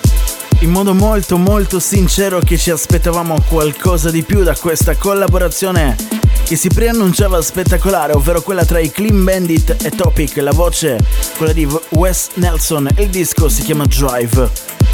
in 0.62 0.72
modo 0.72 0.96
molto 0.96 1.38
molto 1.38 1.80
sincero 1.80 2.40
che 2.40 2.58
ci 2.58 2.72
aspettavamo 2.72 3.44
qualcosa 3.48 4.10
di 4.10 4.24
più 4.24 4.42
da 4.42 4.56
questa 4.56 4.96
collaborazione 4.96 5.96
che 6.44 6.56
si 6.56 6.68
preannunciava 6.70 7.40
spettacolare, 7.44 8.14
ovvero 8.14 8.42
quella 8.42 8.66
tra 8.66 8.80
i 8.80 8.90
Clean 8.90 9.24
Bandit 9.24 9.84
e 9.84 9.92
Topic, 9.92 10.38
la 10.38 10.52
voce 10.52 10.98
quella 11.38 11.54
di 11.54 11.68
Wes 11.90 12.30
Nelson 12.34 12.90
e 12.96 13.04
il 13.04 13.10
disco 13.10 13.48
si 13.48 13.62
chiama 13.62 13.86
Drive. 13.86 14.50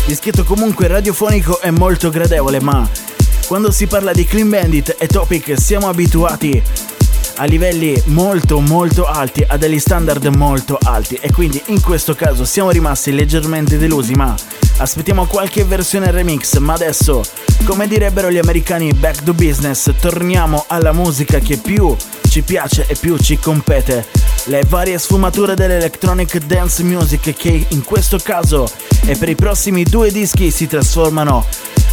Dischetto 0.06 0.44
comunque 0.44 0.88
radiofonico 0.88 1.62
e 1.62 1.72
molto 1.72 2.10
gradevole, 2.10 2.60
ma 2.60 2.86
quando 3.48 3.72
si 3.72 3.88
parla 3.88 4.12
di 4.12 4.26
Clean 4.26 4.50
Bandit 4.50 4.98
e 5.00 5.08
Topic 5.08 5.58
siamo 5.58 5.88
abituati 5.88 6.62
a 7.42 7.46
livelli 7.46 8.00
molto 8.06 8.60
molto 8.60 9.06
alti, 9.06 9.44
a 9.46 9.58
degli 9.58 9.80
standard 9.80 10.24
molto 10.28 10.78
alti. 10.80 11.18
E 11.20 11.32
quindi 11.32 11.60
in 11.68 11.82
questo 11.82 12.14
caso 12.14 12.46
siamo 12.46 12.70
rimasti 12.70 13.12
leggermente 13.12 13.80
delusi 13.80 14.14
ma 14.14 14.36
aspettiamo 14.78 15.26
qualche 15.26 15.64
versione 15.64 16.12
remix. 16.12 16.58
Ma 16.58 16.74
adesso 16.74 17.24
come 17.66 17.88
direbbero 17.88 18.30
gli 18.30 18.38
americani 18.38 18.94
back 18.94 19.24
to 19.24 19.34
business. 19.34 19.92
Torniamo 20.00 20.66
alla 20.68 20.92
musica 20.92 21.40
che 21.40 21.58
più 21.58 21.96
ci 22.30 22.44
piace 22.44 22.86
e 22.88 22.96
più 22.96 23.18
ci 23.18 23.40
compete. 23.40 24.06
Le 24.46 24.64
varie 24.68 25.00
sfumature 25.00 25.56
dell'electronic 25.56 26.38
dance 26.46 26.84
music 26.84 27.34
che 27.34 27.66
in 27.70 27.84
questo 27.84 28.20
caso 28.22 28.70
e 29.06 29.18
per 29.18 29.30
i 29.30 29.36
prossimi 29.36 29.84
due 29.84 30.12
dischi 30.12 30.52
si 30.52 30.68
trasformano 30.68 31.44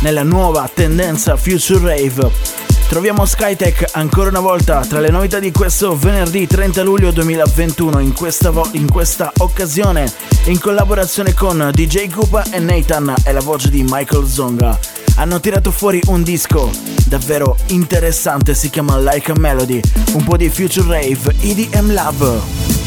nella 0.01 0.23
nuova 0.23 0.71
tendenza 0.73 1.37
future 1.37 1.97
rave 1.97 2.77
Troviamo 2.89 3.27
Skytech 3.27 3.91
ancora 3.93 4.31
una 4.31 4.41
volta 4.41 4.81
tra 4.81 4.99
le 4.99 5.11
novità 5.11 5.39
di 5.39 5.53
questo 5.53 5.95
venerdì 5.95 6.47
30 6.47 6.83
luglio 6.83 7.11
2021 7.11 7.99
in 7.99 8.15
questa, 8.15 8.51
vo- 8.51 8.67
in 8.73 8.91
questa 8.91 9.31
occasione 9.39 10.11
in 10.47 10.59
collaborazione 10.59 11.35
con 11.35 11.71
DJ 11.73 12.09
Koopa 12.09 12.45
e 12.51 12.59
Nathan 12.59 13.15
e 13.25 13.33
la 13.33 13.41
voce 13.41 13.69
di 13.69 13.85
Michael 13.87 14.27
Zonga. 14.27 14.79
Hanno 15.17 15.39
tirato 15.39 15.71
fuori 15.71 16.01
un 16.07 16.23
disco 16.23 16.71
davvero 17.07 17.57
interessante, 17.67 18.55
si 18.55 18.71
chiama 18.71 18.99
Like 18.99 19.33
a 19.33 19.39
Melody, 19.39 19.81
un 20.13 20.25
po' 20.25 20.39
di 20.39 20.49
Future 20.49 20.89
Rave 20.89 21.37
EDM 21.41 21.93
Lab. 21.93 22.78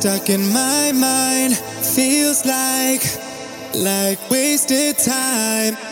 Stuck 0.00 0.30
in 0.30 0.40
my 0.50 0.92
mind, 0.92 1.54
feels 1.54 2.46
like, 2.46 3.02
like 3.74 4.18
wasted 4.30 4.96
time. 4.96 5.89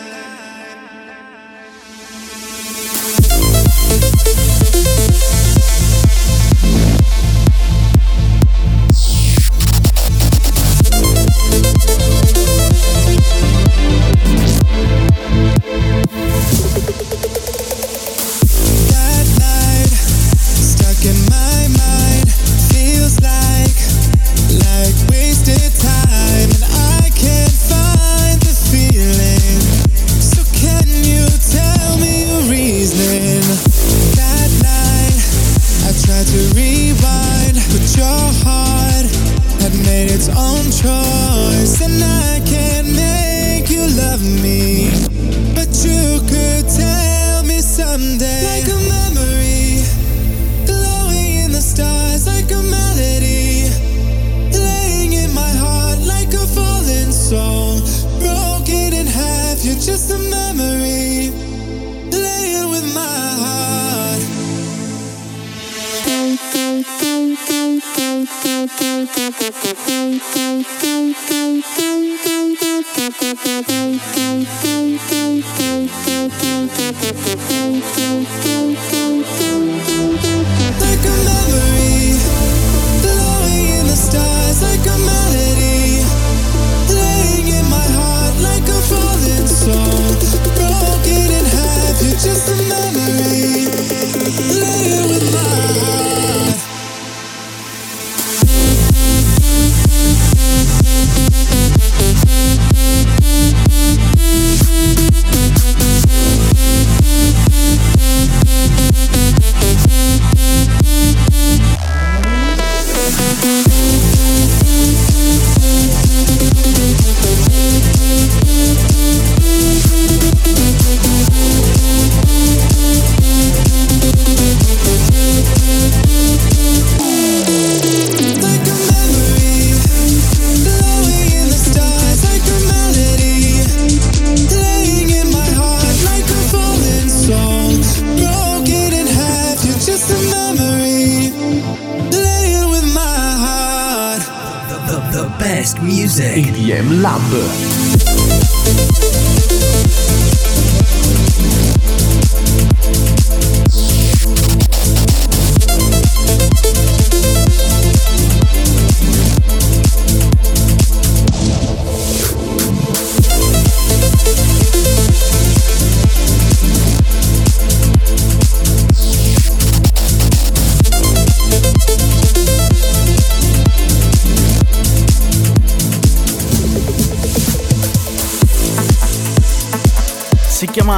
im 146.77 147.01
Lampe. 147.01 147.68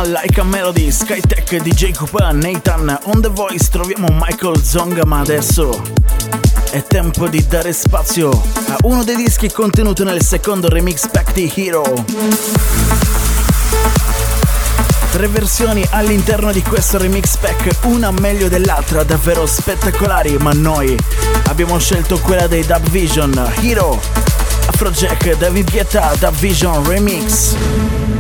Like 0.03 0.39
a 0.39 0.43
Melody, 0.43 0.89
Skytech, 0.89 1.61
DJ 1.61 1.93
Cooper, 1.93 2.33
Nathan, 2.33 2.97
On 3.03 3.21
The 3.21 3.29
Voice 3.29 3.69
troviamo 3.69 4.07
Michael 4.09 4.63
Zonga, 4.63 5.05
ma 5.05 5.19
adesso 5.19 5.79
è 6.71 6.81
tempo 6.83 7.27
di 7.27 7.45
dare 7.47 7.71
spazio 7.71 8.29
a 8.29 8.77
uno 8.83 9.03
dei 9.03 9.15
dischi 9.15 9.51
contenuto 9.51 10.03
nel 10.03 10.23
secondo 10.23 10.69
remix 10.69 11.07
pack 11.07 11.33
di 11.33 11.51
Hero. 11.55 11.83
Tre 15.11 15.27
versioni 15.27 15.85
all'interno 15.91 16.51
di 16.51 16.63
questo 16.63 16.97
remix 16.97 17.37
pack, 17.37 17.85
una 17.85 18.09
meglio 18.11 18.49
dell'altra, 18.49 19.03
davvero 19.03 19.45
spettacolari, 19.45 20.35
ma 20.37 20.51
noi 20.51 20.97
abbiamo 21.45 21.77
scelto 21.77 22.17
quella 22.19 22.47
dei 22.47 22.65
Dub 22.65 22.89
Vision, 22.89 23.51
Hero, 23.61 24.01
Afrojack, 24.65 25.37
David 25.37 25.69
Guetta, 25.69 26.11
Dub 26.17 26.35
Vision 26.37 26.87
Remix. 26.87 28.10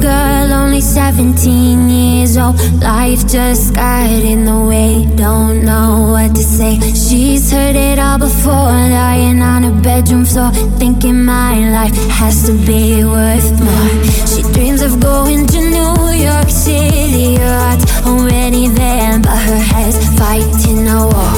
Girl, 0.00 0.52
only 0.52 0.80
17 0.80 1.88
years 1.88 2.36
old. 2.36 2.56
Life 2.82 3.26
just 3.26 3.74
got 3.74 4.10
in 4.10 4.44
the 4.44 4.60
way. 4.64 5.06
Don't 5.16 5.64
know 5.64 6.08
what 6.10 6.34
to 6.34 6.42
say. 6.42 6.80
She's 6.94 7.50
heard 7.50 7.76
it 7.76 7.98
all 7.98 8.18
before, 8.18 8.74
lying 8.98 9.40
on 9.40 9.62
her 9.62 9.82
bedroom 9.82 10.24
floor, 10.24 10.50
thinking 10.78 11.24
my 11.24 11.70
life 11.70 11.96
has 12.10 12.46
to 12.46 12.52
be 12.66 13.04
worth 13.04 13.50
more. 13.60 13.90
She 14.26 14.42
dreams 14.52 14.82
of 14.82 15.00
going 15.00 15.46
to 15.46 15.60
New 15.60 16.10
York 16.12 16.48
City. 16.48 17.36
Her 17.36 17.58
heart's 17.58 18.06
already 18.06 18.68
there, 18.68 19.18
but 19.20 19.38
her 19.50 19.62
head's 19.72 19.98
fighting 20.18 20.88
a 20.88 21.06
war. 21.06 21.34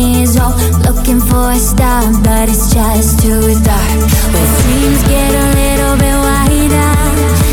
looking 0.96 1.20
for 1.20 1.52
a 1.52 1.60
star, 1.60 2.04
but 2.24 2.50
it's 2.50 2.74
just 2.74 3.20
too 3.20 3.42
dark. 3.64 4.00
Where 4.34 4.50
dreams 4.62 5.04
get 5.04 5.32
a 5.34 5.48
little 5.60 5.96
bit 5.98 6.16
wider, 6.26 7.45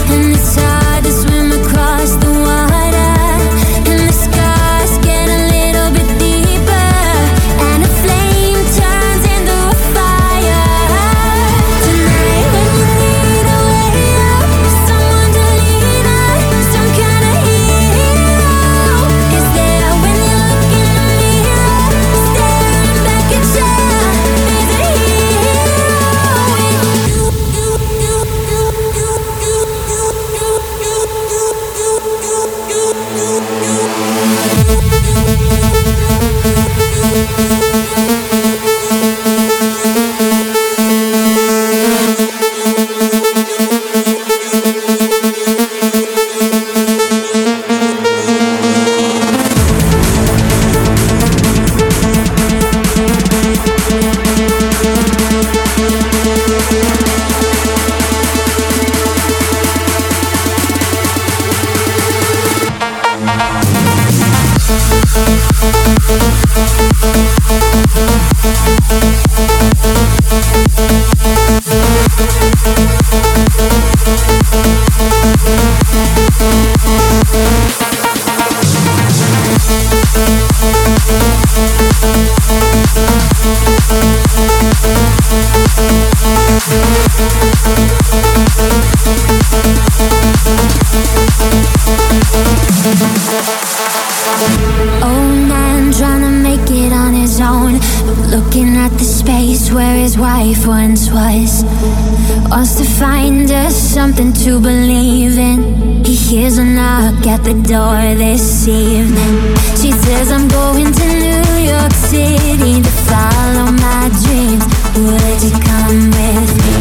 in. 105.36 106.04
He 106.04 106.14
hears 106.14 106.58
a 106.58 106.64
knock 106.64 107.26
at 107.26 107.42
the 107.44 107.54
door 107.54 108.00
this 108.14 108.68
evening. 108.68 109.56
She 109.80 109.92
says, 109.92 110.30
I'm 110.30 110.48
going 110.48 110.92
to 110.92 111.06
New 111.24 111.52
York 111.72 111.92
City 111.92 112.82
to 112.82 112.92
follow 113.08 113.70
my 113.72 114.10
dreams. 114.24 114.64
Would 114.96 115.38
you 115.46 115.52
come 115.68 116.10
with 116.16 116.52
me? 116.64 116.76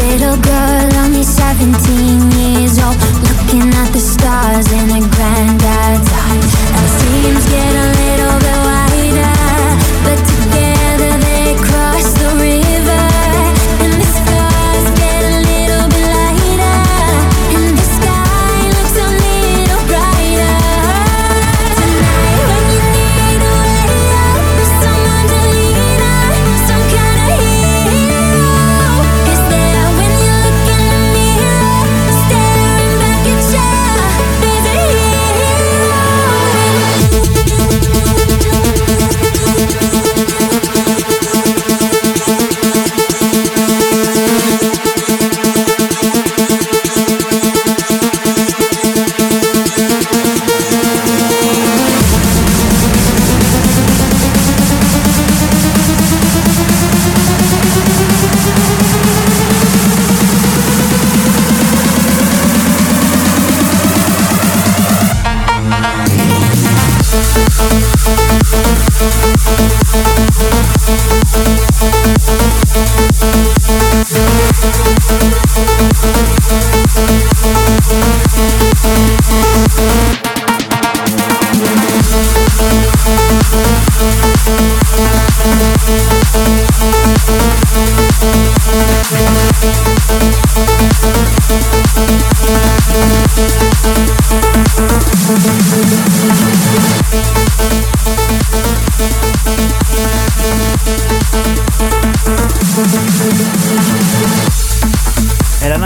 Little 0.00 0.38
girl, 0.40 0.88
only 1.04 1.22
17 1.22 2.30
years 2.38 2.78
old. 2.78 2.96
Looking 3.26 3.68
at 3.74 3.90
the 3.92 4.00
stars 4.00 4.70
in 4.72 4.88
her 4.94 5.04
granddad's 5.16 6.10
eyes. 6.24 6.52
And 6.76 6.86
dreams 7.00 7.44
get 7.50 7.72
a 7.74 7.86
little 8.00 8.45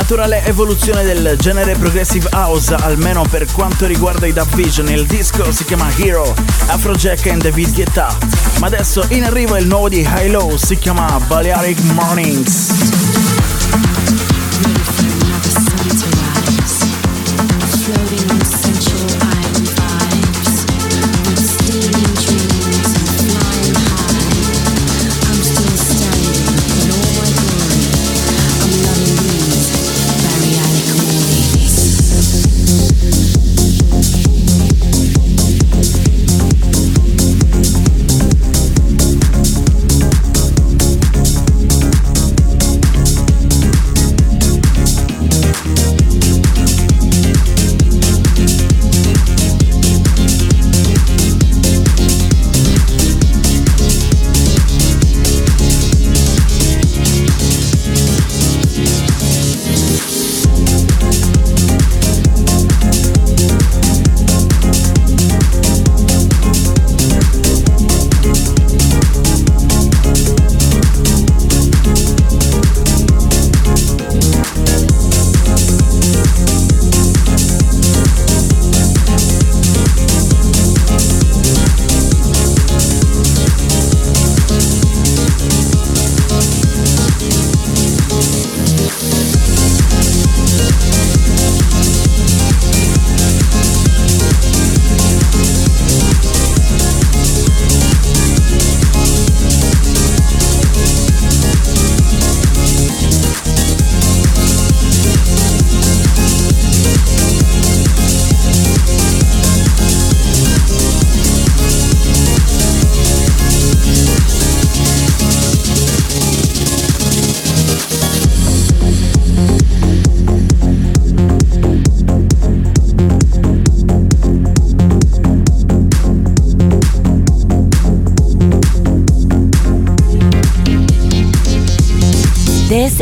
naturale 0.00 0.42
evoluzione 0.46 1.02
del 1.02 1.36
genere 1.38 1.74
progressive 1.74 2.26
house, 2.32 2.74
almeno 2.74 3.22
per 3.28 3.44
quanto 3.52 3.84
riguarda 3.84 4.26
i 4.26 4.32
Dub 4.32 4.48
Vision. 4.54 4.88
Il 4.88 5.04
disco 5.04 5.52
si 5.52 5.64
chiama 5.66 5.90
Hero, 5.94 6.34
Afrojack 6.68 7.26
e 7.26 7.36
David 7.36 7.74
Guetta. 7.74 8.16
Ma 8.60 8.66
adesso 8.66 9.04
in 9.10 9.24
arrivo 9.24 9.58
il 9.58 9.66
nuovo 9.66 9.90
di 9.90 10.00
High 10.00 10.30
Low, 10.30 10.56
si 10.56 10.78
chiama 10.78 11.20
Balearic 11.26 11.80
Mornings. 11.92 13.09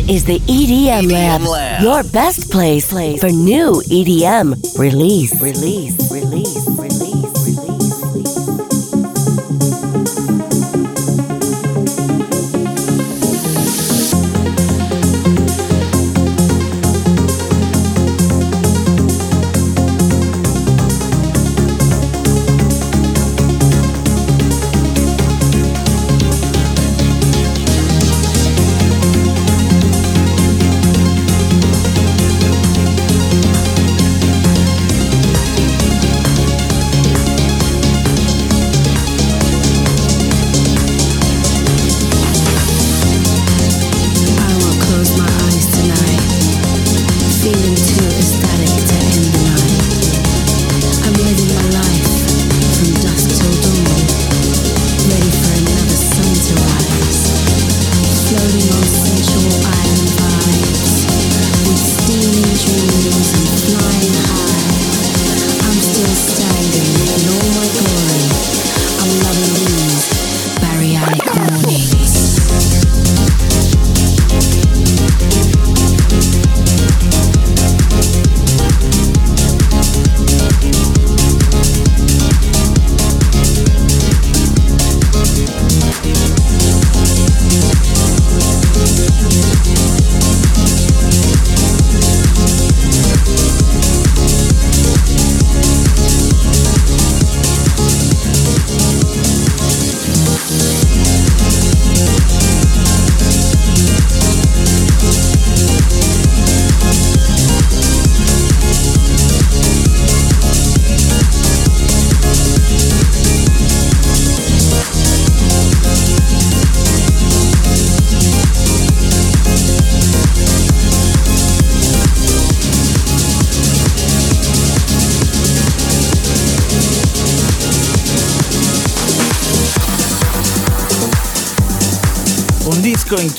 Is 0.08 0.24
the 0.24 0.38
EDM, 0.40 1.02
EDM 1.02 1.12
Lab, 1.12 1.40
Lab, 1.42 1.82
your 1.82 2.02
best 2.02 2.50
place 2.50 2.90
for 2.90 3.28
new 3.28 3.82
EDM 3.90 4.78
release, 4.78 5.38
release, 5.40 5.40
release. 5.42 6.07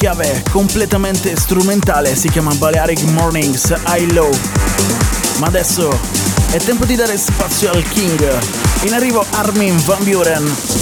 Chiave 0.10 0.44
completamente 0.50 1.36
strumentale, 1.36 2.16
si 2.16 2.30
chiama 2.30 2.52
Balearic 2.56 3.04
Mornings 3.12 3.72
I 3.86 4.12
Low. 4.12 4.32
Ma 5.38 5.48
adesso 5.48 5.88
è 6.50 6.58
tempo 6.58 6.86
di 6.86 6.96
dare 6.96 7.16
spazio 7.16 7.70
al 7.70 7.84
King. 7.84 8.40
In 8.84 8.94
arrivo 8.94 9.24
Armin 9.30 9.78
Van 9.86 10.04
Buren. 10.04 10.79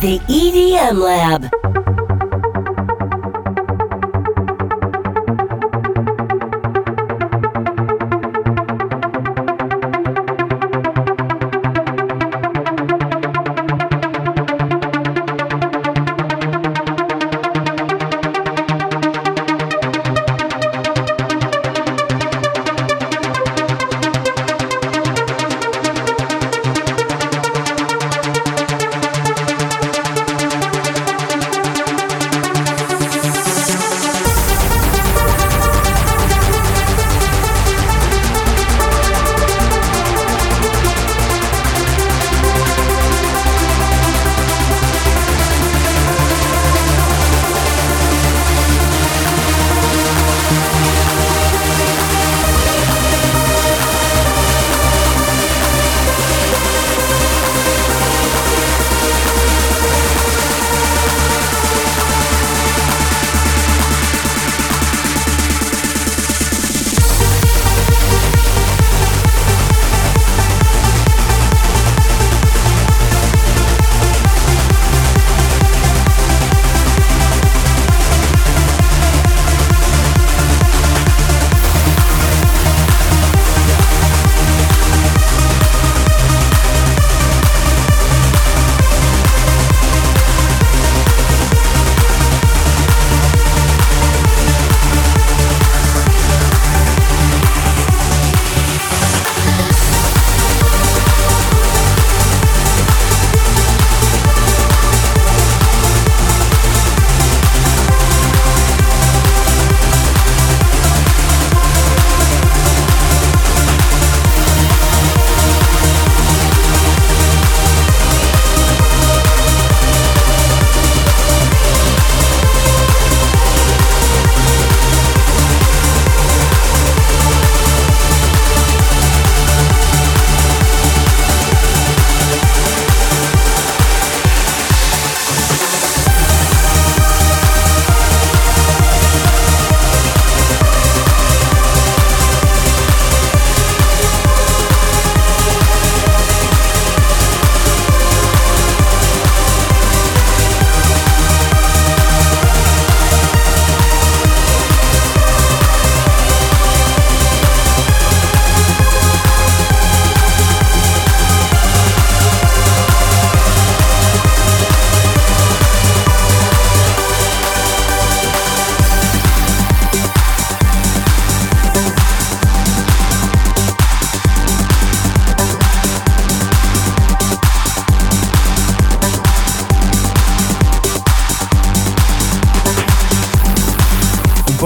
The 0.00 0.18
EDM 0.20 0.98
Lab. 0.98 1.59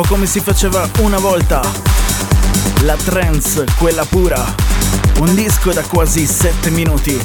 Come 0.09 0.27
si 0.27 0.41
faceva 0.41 0.89
una 1.01 1.19
volta. 1.19 1.61
La 2.83 2.97
trance, 2.97 3.65
quella 3.79 4.05
pura. 4.05 4.43
Un 5.19 5.35
disco 5.35 5.73
da 5.73 5.83
quasi 5.83 6.27
7 6.27 6.71
minuti. 6.71 7.19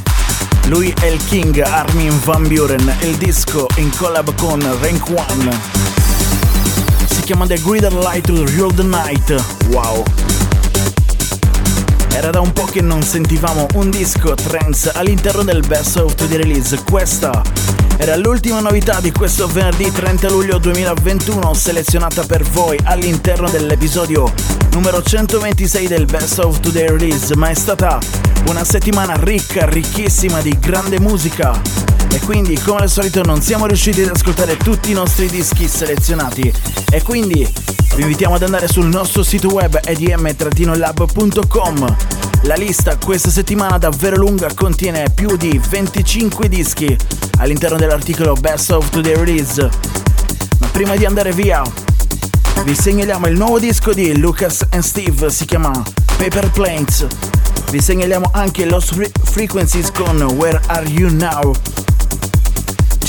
Lui 0.67 0.93
è 0.99 1.05
il 1.05 1.23
King 1.25 1.59
Armin 1.59 2.19
Van 2.23 2.47
Buren, 2.47 2.95
il 3.01 3.15
disco 3.17 3.67
in 3.75 3.89
collab 3.95 4.33
con 4.35 4.59
Rank 4.81 5.07
One. 5.09 5.59
Si 7.09 7.21
chiama 7.21 7.45
The 7.45 7.59
Greater 7.61 7.93
Light 7.93 8.25
to 8.27 8.45
Rule 8.45 8.73
the 8.73 8.83
Night. 8.83 9.43
Wow. 9.69 10.03
Era 12.19 12.31
da 12.31 12.41
un 12.41 12.51
po' 12.51 12.65
che 12.65 12.81
non 12.81 13.01
sentivamo 13.01 13.65
un 13.75 13.89
disco 13.89 14.33
trance 14.35 14.91
all'interno 14.93 15.41
del 15.41 15.63
Best 15.65 15.95
of 15.95 16.15
the 16.15 16.35
Release. 16.35 16.77
Questa 16.83 17.41
era 17.95 18.17
l'ultima 18.17 18.59
novità 18.59 18.99
di 18.99 19.13
questo 19.13 19.47
venerdì 19.47 19.89
30 19.89 20.29
luglio 20.29 20.57
2021 20.57 21.53
selezionata 21.53 22.25
per 22.25 22.43
voi 22.43 22.77
all'interno 22.83 23.49
dell'episodio 23.49 24.33
numero 24.73 25.01
126 25.01 25.87
del 25.87 26.03
Best 26.03 26.39
of 26.39 26.59
Today 26.59 26.89
Release, 26.89 27.33
ma 27.37 27.51
è 27.51 27.55
stata 27.55 27.97
una 28.47 28.65
settimana 28.65 29.15
ricca, 29.15 29.63
ricchissima 29.65 30.41
di 30.41 30.59
grande 30.59 30.99
musica. 30.99 31.57
E 32.11 32.19
quindi, 32.19 32.59
come 32.59 32.81
al 32.81 32.89
solito, 32.89 33.23
non 33.23 33.41
siamo 33.41 33.65
riusciti 33.65 34.01
ad 34.01 34.09
ascoltare 34.13 34.57
tutti 34.57 34.91
i 34.91 34.93
nostri 34.93 35.27
dischi 35.27 35.69
selezionati. 35.69 36.53
E 36.91 37.01
quindi 37.01 37.47
vi 37.95 38.01
invitiamo 38.01 38.35
ad 38.35 38.43
andare 38.43 38.67
sul 38.67 38.87
nostro 38.87 39.23
sito 39.23 39.47
web 39.53 39.79
edm-lab.com 39.83 40.97
la 42.43 42.55
lista 42.55 42.97
questa 42.97 43.29
settimana 43.29 43.77
davvero 43.77 44.15
lunga 44.15 44.49
contiene 44.53 45.09
più 45.13 45.35
di 45.35 45.59
25 45.69 46.47
dischi 46.47 46.97
all'interno 47.37 47.77
dell'articolo 47.77 48.33
Best 48.33 48.71
of 48.71 48.89
Today 48.89 49.15
Release. 49.15 49.69
Ma 50.59 50.67
prima 50.67 50.95
di 50.95 51.05
andare 51.05 51.31
via, 51.31 51.61
vi 52.63 52.75
segnaliamo 52.75 53.27
il 53.27 53.37
nuovo 53.37 53.59
disco 53.59 53.93
di 53.93 54.17
Lucas 54.17 54.65
and 54.71 54.83
Steve, 54.83 55.29
si 55.29 55.45
chiama 55.45 55.71
Paper 56.17 56.49
Planes. 56.51 57.07
Vi 57.71 57.81
segnaliamo 57.81 58.29
anche 58.33 58.65
Lost 58.65 59.11
Frequencies 59.23 59.91
con 59.91 60.21
Where 60.21 60.59
Are 60.67 60.87
You 60.87 61.13
Now? 61.13 61.53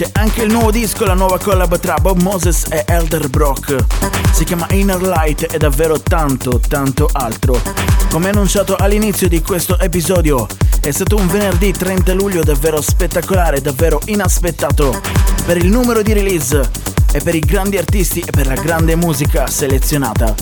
C'è 0.00 0.08
anche 0.14 0.44
il 0.44 0.50
nuovo 0.50 0.70
disco, 0.70 1.04
la 1.04 1.12
nuova 1.12 1.38
collab 1.38 1.78
tra 1.78 1.96
Bob 2.00 2.22
Moses 2.22 2.64
e 2.70 2.84
Elder 2.86 3.28
Brock. 3.28 3.84
Si 4.32 4.44
chiama 4.44 4.66
Inner 4.70 5.02
Light 5.02 5.46
e 5.52 5.58
davvero 5.58 6.00
tanto, 6.00 6.58
tanto 6.58 7.06
altro. 7.12 7.60
Come 8.08 8.30
annunciato 8.30 8.76
all'inizio 8.76 9.28
di 9.28 9.42
questo 9.42 9.78
episodio, 9.78 10.46
è 10.80 10.90
stato 10.90 11.16
un 11.16 11.26
venerdì 11.26 11.72
30 11.72 12.14
luglio 12.14 12.42
davvero 12.42 12.80
spettacolare, 12.80 13.60
davvero 13.60 14.00
inaspettato 14.06 15.02
per 15.44 15.58
il 15.58 15.66
numero 15.66 16.00
di 16.00 16.14
release 16.14 16.70
e 17.12 17.20
per 17.20 17.34
i 17.34 17.40
grandi 17.40 17.76
artisti 17.76 18.20
e 18.20 18.30
per 18.30 18.46
la 18.46 18.54
grande 18.54 18.96
musica 18.96 19.48
selezionata. 19.48 20.34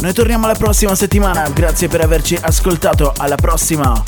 Noi 0.00 0.12
torniamo 0.12 0.48
la 0.48 0.56
prossima 0.56 0.96
settimana, 0.96 1.48
grazie 1.50 1.86
per 1.86 2.00
averci 2.00 2.36
ascoltato, 2.40 3.12
alla 3.16 3.36
prossima! 3.36 4.02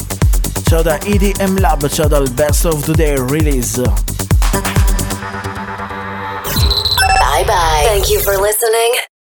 Ciao 0.65 0.83
da 0.83 0.99
EDM 1.01 1.61
Lab, 1.61 1.89
ciao 1.89 2.09
dal 2.09 2.29
Best 2.31 2.65
of 2.65 2.83
Today 2.83 3.15
Release. 3.29 3.85
Bye 7.21 7.45
bye. 7.47 7.83
Thank 7.85 8.11
you 8.11 8.21
for 8.23 8.37
listening. 8.37 8.95